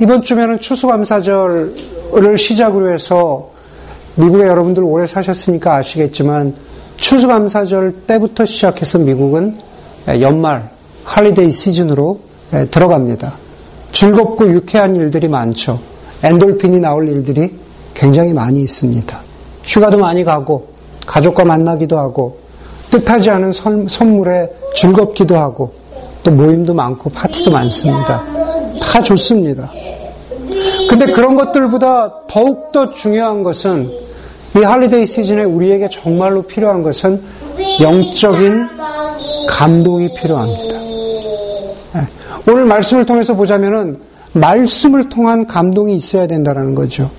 이번 0.00 0.22
주면은 0.22 0.58
추수감사절을 0.58 2.38
시작으로 2.38 2.92
해서 2.92 3.50
미국에 4.16 4.44
여러분들 4.44 4.82
오래 4.82 5.06
사셨으니까 5.06 5.76
아시겠지만 5.76 6.54
추수감사절 6.96 7.92
때부터 8.06 8.44
시작해서 8.44 8.98
미국은 8.98 9.58
연말 10.20 10.68
holiday 11.05 11.50
season으로 11.50 12.20
들어갑니다. 12.70 13.34
즐겁고 13.92 14.50
유쾌한 14.50 14.96
일들이 14.96 15.28
많죠. 15.28 15.80
엔돌핀이 16.22 16.80
나올 16.80 17.08
일들이 17.08 17.58
굉장히 17.94 18.32
많이 18.32 18.62
있습니다. 18.62 19.20
휴가도 19.64 19.98
많이 19.98 20.24
가고 20.24 20.68
가족과 21.06 21.44
만나기도 21.44 21.98
하고 21.98 22.38
뜻하지 22.90 23.30
않은 23.30 23.52
선물에 23.88 24.48
즐겁기도 24.74 25.36
하고 25.36 25.72
또 26.22 26.30
모임도 26.30 26.74
많고 26.74 27.10
파티도 27.10 27.50
많습니다. 27.50 28.24
다 28.80 29.02
좋습니다. 29.02 29.70
근데 30.88 31.06
그런 31.06 31.36
것들보다 31.36 32.26
더욱더 32.28 32.92
중요한 32.92 33.42
것은 33.42 33.90
이 34.56 34.58
holiday 34.59 35.07
season에 35.07 35.44
우리에게 35.44 35.88
정말로 35.88 36.42
필요한 36.42 36.82
것은 36.82 37.22
영적인 37.80 38.68
감동이 39.48 40.12
필요합니다. 40.14 40.80
예. 42.50 42.52
오늘 42.52 42.64
말씀을 42.64 43.06
통해서 43.06 43.34
보자면은 43.34 43.98
말씀을 44.32 45.08
통한 45.08 45.46
감동이 45.46 45.96
있어야 45.96 46.26
된다는 46.26 46.74
거죠. 46.74 47.10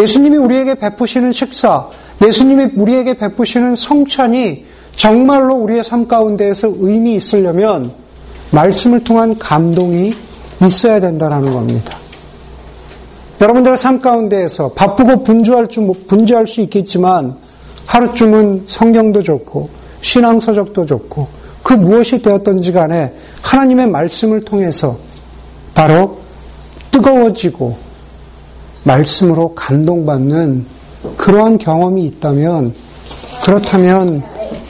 예수님이 0.00 0.36
우리에게 0.36 0.74
베푸시는 0.74 1.32
식사, 1.32 1.88
예수님이 2.24 2.72
우리에게 2.76 3.14
베푸시는 3.14 3.76
성찬이 3.76 4.64
정말로 4.96 5.54
우리의 5.56 5.84
삶 5.84 6.06
가운데에서 6.08 6.72
의미 6.78 7.14
있으려면 7.14 7.92
말씀을 8.50 9.04
통한 9.04 9.38
감동이 9.38 10.12
있어야 10.62 11.00
된다는 11.00 11.50
겁니다. 11.50 11.96
여러분들의 13.40 13.78
삶 13.78 14.00
가운데에서 14.00 14.72
바쁘고 14.72 15.22
분주할 15.22 15.68
줄, 15.68 15.90
분주할 16.06 16.46
수 16.46 16.60
있겠지만 16.60 17.36
하루쯤은 17.86 18.64
성경도 18.66 19.22
좋고 19.22 19.70
신앙서적도 20.02 20.84
좋고 20.86 21.39
그 21.62 21.74
무엇이 21.74 22.22
되었던지 22.22 22.72
간에 22.72 23.14
하나님의 23.42 23.88
말씀을 23.88 24.44
통해서 24.44 24.98
바로 25.74 26.18
뜨거워지고 26.90 27.76
말씀으로 28.84 29.54
감동받는 29.54 30.66
그러한 31.16 31.58
경험이 31.58 32.06
있다면 32.06 32.74
그렇다면 33.44 34.22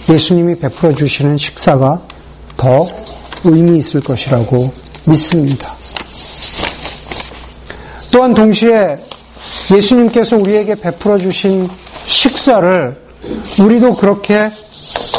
예수님이 0.08 0.56
베풀어 0.56 0.94
주시는 0.94 1.38
식사가 1.38 2.00
더 2.56 2.86
의미 3.44 3.78
있을 3.78 4.00
것이라고 4.00 4.70
믿습니다. 5.06 5.74
또한 8.12 8.34
동시에 8.34 8.98
예수님께서 9.72 10.36
우리에게 10.36 10.74
베풀어 10.74 11.18
주신 11.18 11.68
식사를 12.06 13.00
우리도 13.60 13.94
그렇게 13.96 14.50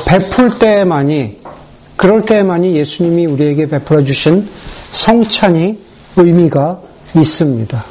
베풀 0.05 0.59
때에만이 0.59 1.40
그럴 2.01 2.25
때에만이 2.25 2.73
예수님이 2.73 3.27
우리에게 3.27 3.67
베풀어 3.67 4.03
주신 4.03 4.49
성찬이 4.91 5.77
의미가 6.15 6.81
있습니다. 7.15 7.85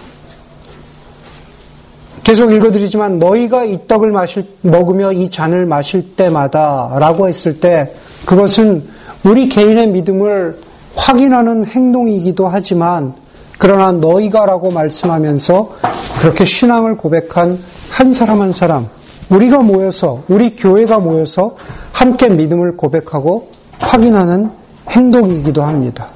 계속 2.25 2.53
읽어드리지만 2.53 3.21
너희가 3.21 3.63
이 3.63 3.79
떡을 3.87 4.11
마실, 4.11 4.49
먹으며 4.63 5.13
이 5.13 5.31
잔을 5.31 5.65
마실 5.65 6.17
때마다 6.17 6.97
라고 6.99 7.29
했을 7.29 7.61
때 7.61 7.95
그것은 8.27 8.89
우리 9.23 9.49
개인의 9.49 9.87
믿음을 9.91 10.59
확인하는 10.97 11.65
행동이기도 11.65 12.49
하지만 12.49 13.15
그러나 13.59 13.93
너희가 13.93 14.45
라고 14.45 14.73
말씀하면서 14.73 15.77
그렇게 16.21 16.45
신앙을 16.45 16.97
고백한 16.97 17.61
한 17.91 18.13
사람 18.13 18.41
한 18.41 18.51
사람 18.51 18.89
우리가 19.29 19.59
모여서 19.59 20.25
우리 20.27 20.57
교회가 20.57 20.99
모여서 20.99 21.55
함께 21.93 22.29
믿음을 22.29 22.77
고백하고 22.77 23.60
확인하는 23.81 24.51
행동이기도 24.89 25.63
합니다. 25.63 26.09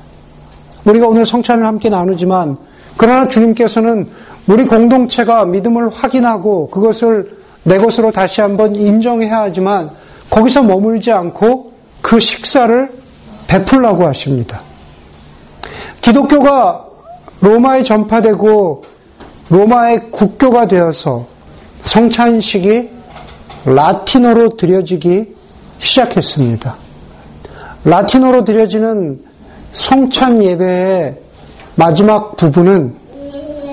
우리가 0.85 1.09
오늘 1.09 1.27
성찬을 1.27 1.67
함께 1.67 1.89
나누지만 1.89 2.57
그러나 2.97 3.27
주님께서는 3.29 4.09
우리 4.47 4.65
공동체가 4.65 5.45
믿음을 5.47 5.89
확인하고 5.89 6.69
그것을 6.69 7.39
내 7.65 7.79
것으로 7.79 8.11
다시 8.11 8.41
한번 8.41 8.77
인정해야 8.77 9.41
하지만 9.43 9.91
거기서 10.31 10.63
머물지 10.63 11.11
않고 11.11 11.73
그 12.03 12.21
식사를 12.21 12.91
베풀라고 13.47 14.07
하십니다. 14.07 14.61
기독교가 16.03 16.85
로마에 17.41 17.83
전파되고 17.83 18.85
로마의 19.49 20.11
국교가 20.11 20.67
되어서 20.67 21.27
성찬식이 21.83 22.91
라틴어로 23.65 24.51
드려지기 24.51 25.35
시작했습니다. 25.79 26.84
라틴어로 27.85 28.45
드려지는 28.45 29.21
성찬 29.73 30.43
예배의 30.43 31.17
마지막 31.77 32.37
부분은 32.37 32.95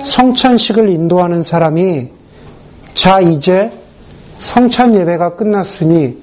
성찬식을 0.04 0.88
인도하는 0.88 1.42
사람이 1.42 2.08
자 2.94 3.20
이제 3.20 3.70
성찬 4.38 4.94
예배가 4.94 5.36
끝났으니 5.36 6.18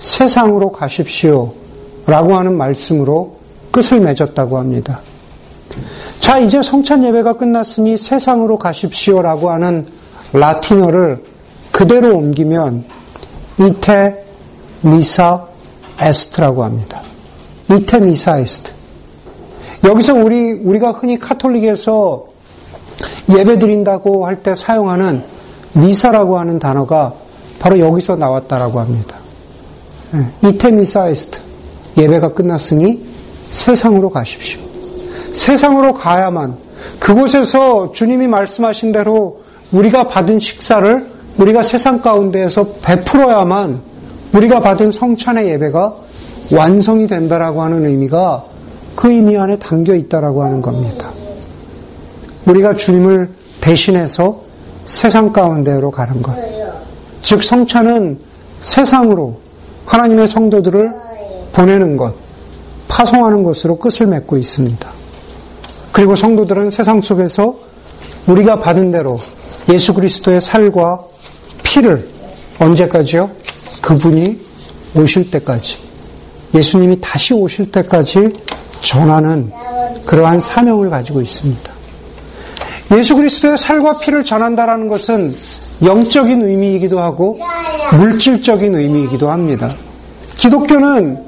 세상으로 0.00 0.70
가십시오 0.72 1.52
라고 2.06 2.36
하는 2.36 2.56
말씀으로 2.56 3.36
끝을 3.70 4.00
맺었다고 4.00 4.58
합니다. 4.58 5.00
자 6.18 6.38
이제 6.38 6.62
성찬 6.62 7.04
예배가 7.04 7.34
끝났으니 7.34 7.96
세상으로 7.96 8.58
가십시오 8.58 9.20
라고 9.20 9.50
하는 9.50 9.86
라틴어를 10.32 11.24
그대로 11.72 12.16
옮기면 12.16 12.84
이테 13.58 14.24
미사 14.82 15.44
에스트라고 16.00 16.64
합니다. 16.64 17.02
이테 17.70 18.00
미사 18.00 18.38
에스트. 18.38 18.70
여기서 19.84 20.14
우리, 20.14 20.52
우리가 20.52 20.92
흔히 20.92 21.18
카톨릭에서 21.18 22.26
예배 23.36 23.58
드린다고 23.58 24.26
할 24.26 24.42
때 24.42 24.54
사용하는 24.54 25.24
미사라고 25.72 26.38
하는 26.38 26.58
단어가 26.58 27.14
바로 27.58 27.78
여기서 27.78 28.16
나왔다라고 28.16 28.80
합니다. 28.80 29.16
예, 30.14 30.48
이테 30.48 30.70
미사에스트. 30.70 31.38
예배가 31.96 32.34
끝났으니 32.34 33.04
세상으로 33.50 34.10
가십시오. 34.10 34.60
세상으로 35.32 35.94
가야만 35.94 36.56
그곳에서 36.98 37.92
주님이 37.92 38.26
말씀하신 38.26 38.92
대로 38.92 39.42
우리가 39.72 40.08
받은 40.08 40.38
식사를 40.38 41.06
우리가 41.38 41.62
세상 41.62 42.00
가운데에서 42.00 42.64
베풀어야만 42.82 43.80
우리가 44.32 44.60
받은 44.60 44.92
성찬의 44.92 45.48
예배가 45.50 45.94
완성이 46.52 47.06
된다라고 47.06 47.62
하는 47.62 47.86
의미가 47.86 48.44
그 48.94 49.10
의미 49.10 49.36
안에 49.36 49.58
담겨 49.58 49.94
있다라고 49.94 50.42
하는 50.44 50.62
겁니다. 50.62 51.10
우리가 52.46 52.76
주님을 52.76 53.30
대신해서 53.60 54.42
세상 54.86 55.32
가운데로 55.32 55.90
가는 55.90 56.20
것. 56.22 56.34
즉 57.22 57.42
성찬은 57.42 58.18
세상으로 58.60 59.40
하나님의 59.86 60.28
성도들을 60.28 60.92
보내는 61.52 61.96
것, 61.96 62.14
파송하는 62.88 63.42
것으로 63.42 63.76
끝을 63.76 64.06
맺고 64.06 64.36
있습니다. 64.36 64.92
그리고 65.92 66.16
성도들은 66.16 66.70
세상 66.70 67.00
속에서 67.00 67.56
우리가 68.26 68.58
받은 68.60 68.90
대로 68.90 69.20
예수 69.72 69.94
그리스도의 69.94 70.40
살과 70.40 71.00
피를 71.62 72.08
언제까지요? 72.58 73.30
그분이 73.80 74.38
오실 74.96 75.30
때까지 75.30 75.83
예수님이 76.54 77.00
다시 77.00 77.34
오실 77.34 77.70
때까지 77.70 78.32
전하는 78.80 79.50
그러한 80.06 80.40
사명을 80.40 80.90
가지고 80.90 81.20
있습니다. 81.20 81.72
예수 82.96 83.16
그리스도의 83.16 83.56
살과 83.56 83.98
피를 83.98 84.24
전한다라는 84.24 84.88
것은 84.88 85.34
영적인 85.82 86.42
의미이기도 86.42 87.00
하고 87.00 87.38
물질적인 87.98 88.74
의미이기도 88.74 89.30
합니다. 89.30 89.74
기독교는 90.36 91.24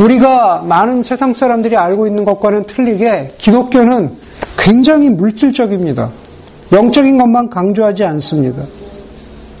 우리가 0.00 0.62
많은 0.66 1.02
세상 1.02 1.34
사람들이 1.34 1.76
알고 1.76 2.06
있는 2.06 2.24
것과는 2.24 2.64
틀리게 2.64 3.34
기독교는 3.38 4.12
굉장히 4.58 5.10
물질적입니다. 5.10 6.10
영적인 6.72 7.18
것만 7.18 7.50
강조하지 7.50 8.04
않습니다. 8.04 8.62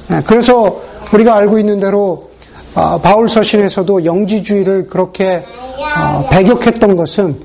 네, 0.08 0.22
그래서 0.26 0.80
우리가 1.12 1.36
알고 1.36 1.58
있는 1.58 1.80
대로 1.80 2.30
아, 2.30 2.35
바울 3.02 3.28
서신에서도 3.28 4.04
영지주의를 4.04 4.88
그렇게 4.88 5.42
아, 5.94 6.28
배격했던 6.28 6.96
것은 6.96 7.36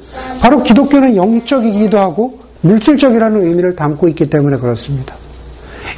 바로 0.42 0.62
기독교는 0.62 1.16
영적이기도 1.16 1.98
하고 1.98 2.40
물질적이라는 2.62 3.42
의미를 3.42 3.76
담고 3.76 4.10
있기 4.10 4.30
때문에 4.30 4.58
그렇습니다. 4.58 5.16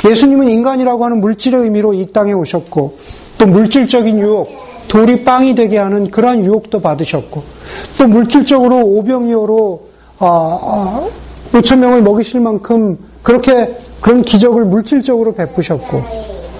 예수님은 0.08 0.50
인간이라고 0.50 1.04
하는 1.04 1.19
물질의 1.19 1.62
의미로 1.62 1.93
이 1.93 2.06
땅에 2.13 2.32
오셨고 2.34 2.98
또 3.39 3.48
물질적인 3.48 4.19
유혹, 4.19 4.50
돌이 4.88 5.24
빵이 5.24 5.56
되게 5.56 5.80
하는 5.80 6.12
그러한 6.12 6.46
유혹도 6.46 6.80
받으셨고 6.80 7.43
또 7.98 8.08
물질적으로 8.08 8.82
오병이어로 8.82 9.88
아, 10.19 11.08
5천 11.52 11.80
명을 11.80 12.04
먹이실 12.04 12.39
만큼 12.39 12.98
그렇게 13.24 13.76
그런 14.00 14.22
기적을 14.22 14.65
물질적으로 14.65 15.34
베푸셨고 15.34 16.04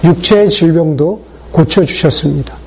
육체의 0.02 0.50
질병도 0.50 1.20
고쳐주셨습니다. 1.52 2.63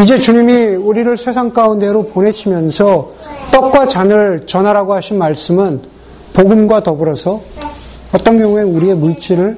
이제 0.00 0.18
주님이 0.18 0.74
우리를 0.76 1.16
세상 1.16 1.50
가운데로 1.50 2.06
보내시면서 2.08 3.12
떡과 3.52 3.86
잔을 3.86 4.46
전하라고 4.46 4.94
하신 4.94 5.18
말씀은 5.18 5.82
복음과 6.32 6.82
더불어서 6.82 7.40
어떤 8.12 8.38
경우에 8.38 8.62
우리의 8.62 8.94
물질을 8.94 9.56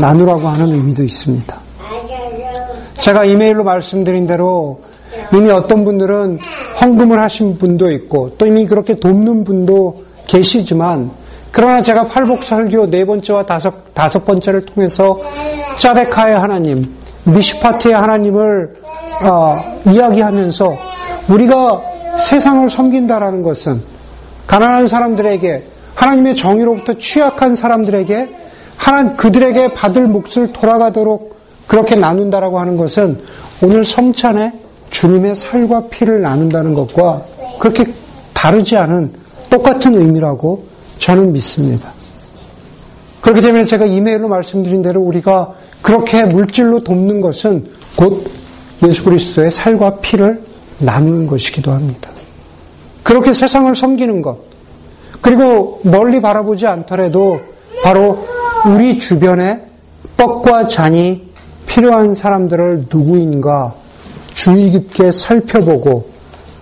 나누라고 0.00 0.48
하는 0.48 0.72
의미도 0.74 1.02
있습니다. 1.04 1.56
제가 2.94 3.24
이메일로 3.24 3.64
말씀드린 3.64 4.26
대로 4.26 4.80
이미 5.32 5.50
어떤 5.50 5.84
분들은 5.84 6.38
헌금을 6.80 7.20
하신 7.20 7.58
분도 7.58 7.90
있고 7.92 8.32
또 8.38 8.46
이미 8.46 8.66
그렇게 8.66 8.94
돕는 8.94 9.44
분도 9.44 10.04
계시지만 10.26 11.10
그러나 11.52 11.80
제가 11.80 12.08
팔복설교 12.08 12.90
네 12.90 13.04
번째와 13.04 13.46
다섯, 13.46 13.94
다섯 13.94 14.24
번째를 14.24 14.66
통해서 14.66 15.20
짜베카의 15.78 16.36
하나님, 16.36 16.96
미시파트의 17.24 17.94
하나님을 17.94 18.74
어, 19.22 19.80
이야기하면서 19.90 20.76
우리가 21.28 21.82
세상을 22.18 22.68
섬긴다라는 22.68 23.42
것은 23.42 23.82
가난한 24.46 24.88
사람들에게 24.88 25.64
하나님의 25.94 26.36
정의로부터 26.36 26.98
취약한 26.98 27.56
사람들에게 27.56 28.28
하나님 28.76 29.16
그들에게 29.16 29.72
받을 29.72 30.06
몫을 30.06 30.52
돌아가도록 30.52 31.34
그렇게 31.66 31.96
나눈다라고 31.96 32.60
하는 32.60 32.76
것은 32.76 33.22
오늘 33.62 33.84
성찬에 33.84 34.52
주님의 34.90 35.36
살과 35.36 35.88
피를 35.88 36.20
나눈다는 36.20 36.74
것과 36.74 37.22
그렇게 37.58 37.86
다르지 38.32 38.76
않은 38.76 39.12
똑같은 39.48 39.94
의미라고 39.94 40.64
저는 40.98 41.32
믿습니다. 41.32 41.90
그렇기 43.20 43.40
때문에 43.40 43.64
제가 43.64 43.86
이메일로 43.86 44.28
말씀드린 44.28 44.82
대로 44.82 45.00
우리가 45.00 45.54
그렇게 45.84 46.24
물질로 46.24 46.82
돕는 46.82 47.20
것은 47.20 47.66
곧 47.94 48.26
예수 48.86 49.04
그리스도의 49.04 49.50
살과 49.50 49.96
피를 49.96 50.42
나누는 50.78 51.26
것이기도 51.26 51.72
합니다. 51.72 52.10
그렇게 53.02 53.34
세상을 53.34 53.76
섬기는 53.76 54.22
것, 54.22 54.38
그리고 55.20 55.82
멀리 55.84 56.22
바라보지 56.22 56.66
않더라도 56.66 57.38
바로 57.82 58.26
우리 58.66 58.98
주변에 58.98 59.60
떡과 60.16 60.68
잔이 60.68 61.28
필요한 61.66 62.14
사람들을 62.14 62.86
누구인가 62.90 63.74
주의 64.32 64.70
깊게 64.70 65.12
살펴보고 65.12 66.08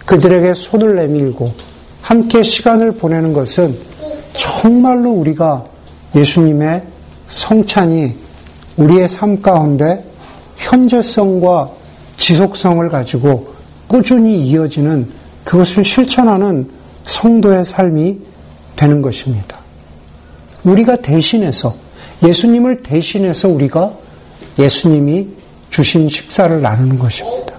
그들에게 0.05 0.55
손을 0.55 0.97
내밀고 0.97 1.53
함께 2.01 2.43
시간을 2.43 2.97
보내는 2.97 3.33
것은 3.33 3.79
정말로 4.33 5.11
우리가 5.11 5.65
예수님의 6.17 6.83
성찬이 7.29 8.32
우리의 8.77 9.09
삶 9.09 9.43
가운데 9.43 10.05
현재성과 10.57 11.71
지속성을 12.17 12.89
가지고 12.89 13.53
꾸준히 13.87 14.47
이어지는 14.47 15.11
그것을 15.45 15.85
실천하는 15.85 16.71
성도의 17.05 17.65
삶이 17.65 18.19
되는 18.77 19.03
것입니다. 19.03 19.59
우리가 20.65 20.97
대신해서 20.97 21.75
예수님을 22.23 22.83
대신해서 22.83 23.49
우리가 23.49 23.93
예수님이 24.59 25.29
주신 25.71 26.09
식사를 26.09 26.61
나누는 26.61 26.99
것입니다. 26.99 27.55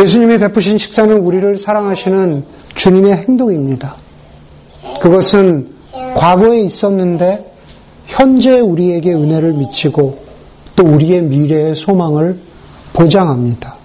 예수님이 0.00 0.38
베푸신 0.38 0.78
식사는 0.78 1.16
우리를 1.16 1.58
사랑하시는 1.58 2.44
주님의 2.74 3.16
행동입니다. 3.16 3.96
그것은 5.00 5.72
과거에 6.14 6.60
있었는데 6.60 7.52
현재 8.08 8.58
우리에게 8.58 9.12
은혜를 9.12 9.52
미치고 9.52 10.18
또 10.74 10.84
우리의 10.84 11.22
미래의 11.22 11.76
소망을 11.76 12.38
보장합니다. 12.94 13.76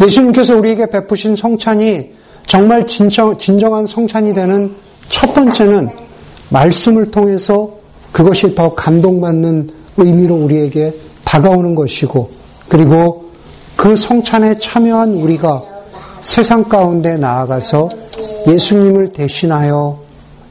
예수님께서 0.00 0.56
우리에게 0.56 0.86
베푸신 0.86 1.34
성찬이 1.34 2.10
정말 2.46 2.86
진정, 2.86 3.36
진정한 3.36 3.86
성찬이 3.86 4.34
되는 4.34 4.74
첫 5.08 5.34
번째는 5.34 5.88
말씀을 6.50 7.10
통해서 7.10 7.70
그것이 8.12 8.54
더 8.54 8.74
감동받는 8.74 9.70
의미로 9.96 10.34
우리에게 10.36 10.94
다가오는 11.24 11.74
것이고 11.74 12.30
그리고 12.68 13.30
그 13.76 13.96
성찬에 13.96 14.58
참여한 14.58 15.14
우리가 15.14 15.62
세상 16.22 16.64
가운데 16.64 17.16
나아가서 17.16 17.88
예수님을 18.46 19.12
대신하여 19.12 19.98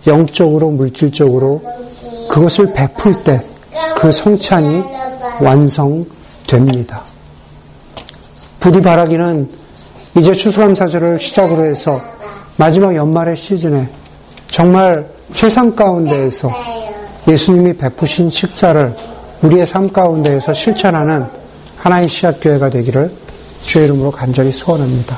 영적으로 0.07 0.71
물질적으로 0.71 1.61
그것을 2.29 2.71
베풀 2.73 3.23
때 3.23 3.49
그 3.99 4.13
성찬이 4.13 4.81
완성됩니다. 5.41 7.01
부디 8.61 8.81
바라기는 8.81 9.49
이제 10.17 10.31
추수감사절을 10.31 11.19
시작으로 11.19 11.65
해서 11.65 11.99
마지막 12.55 12.95
연말의 12.95 13.35
시즌에 13.35 13.89
정말 14.49 15.05
세상 15.31 15.75
가운데에서 15.75 16.49
예수님이 17.27 17.73
베푸신 17.73 18.29
식사를 18.29 18.95
우리의 19.41 19.67
삶 19.67 19.89
가운데에서 19.89 20.53
실천하는 20.53 21.25
하나의 21.75 22.07
시작교회가 22.07 22.69
되기를 22.69 23.11
주의 23.61 23.83
이름으로 23.85 24.11
간절히 24.11 24.51
소원합니다. 24.53 25.17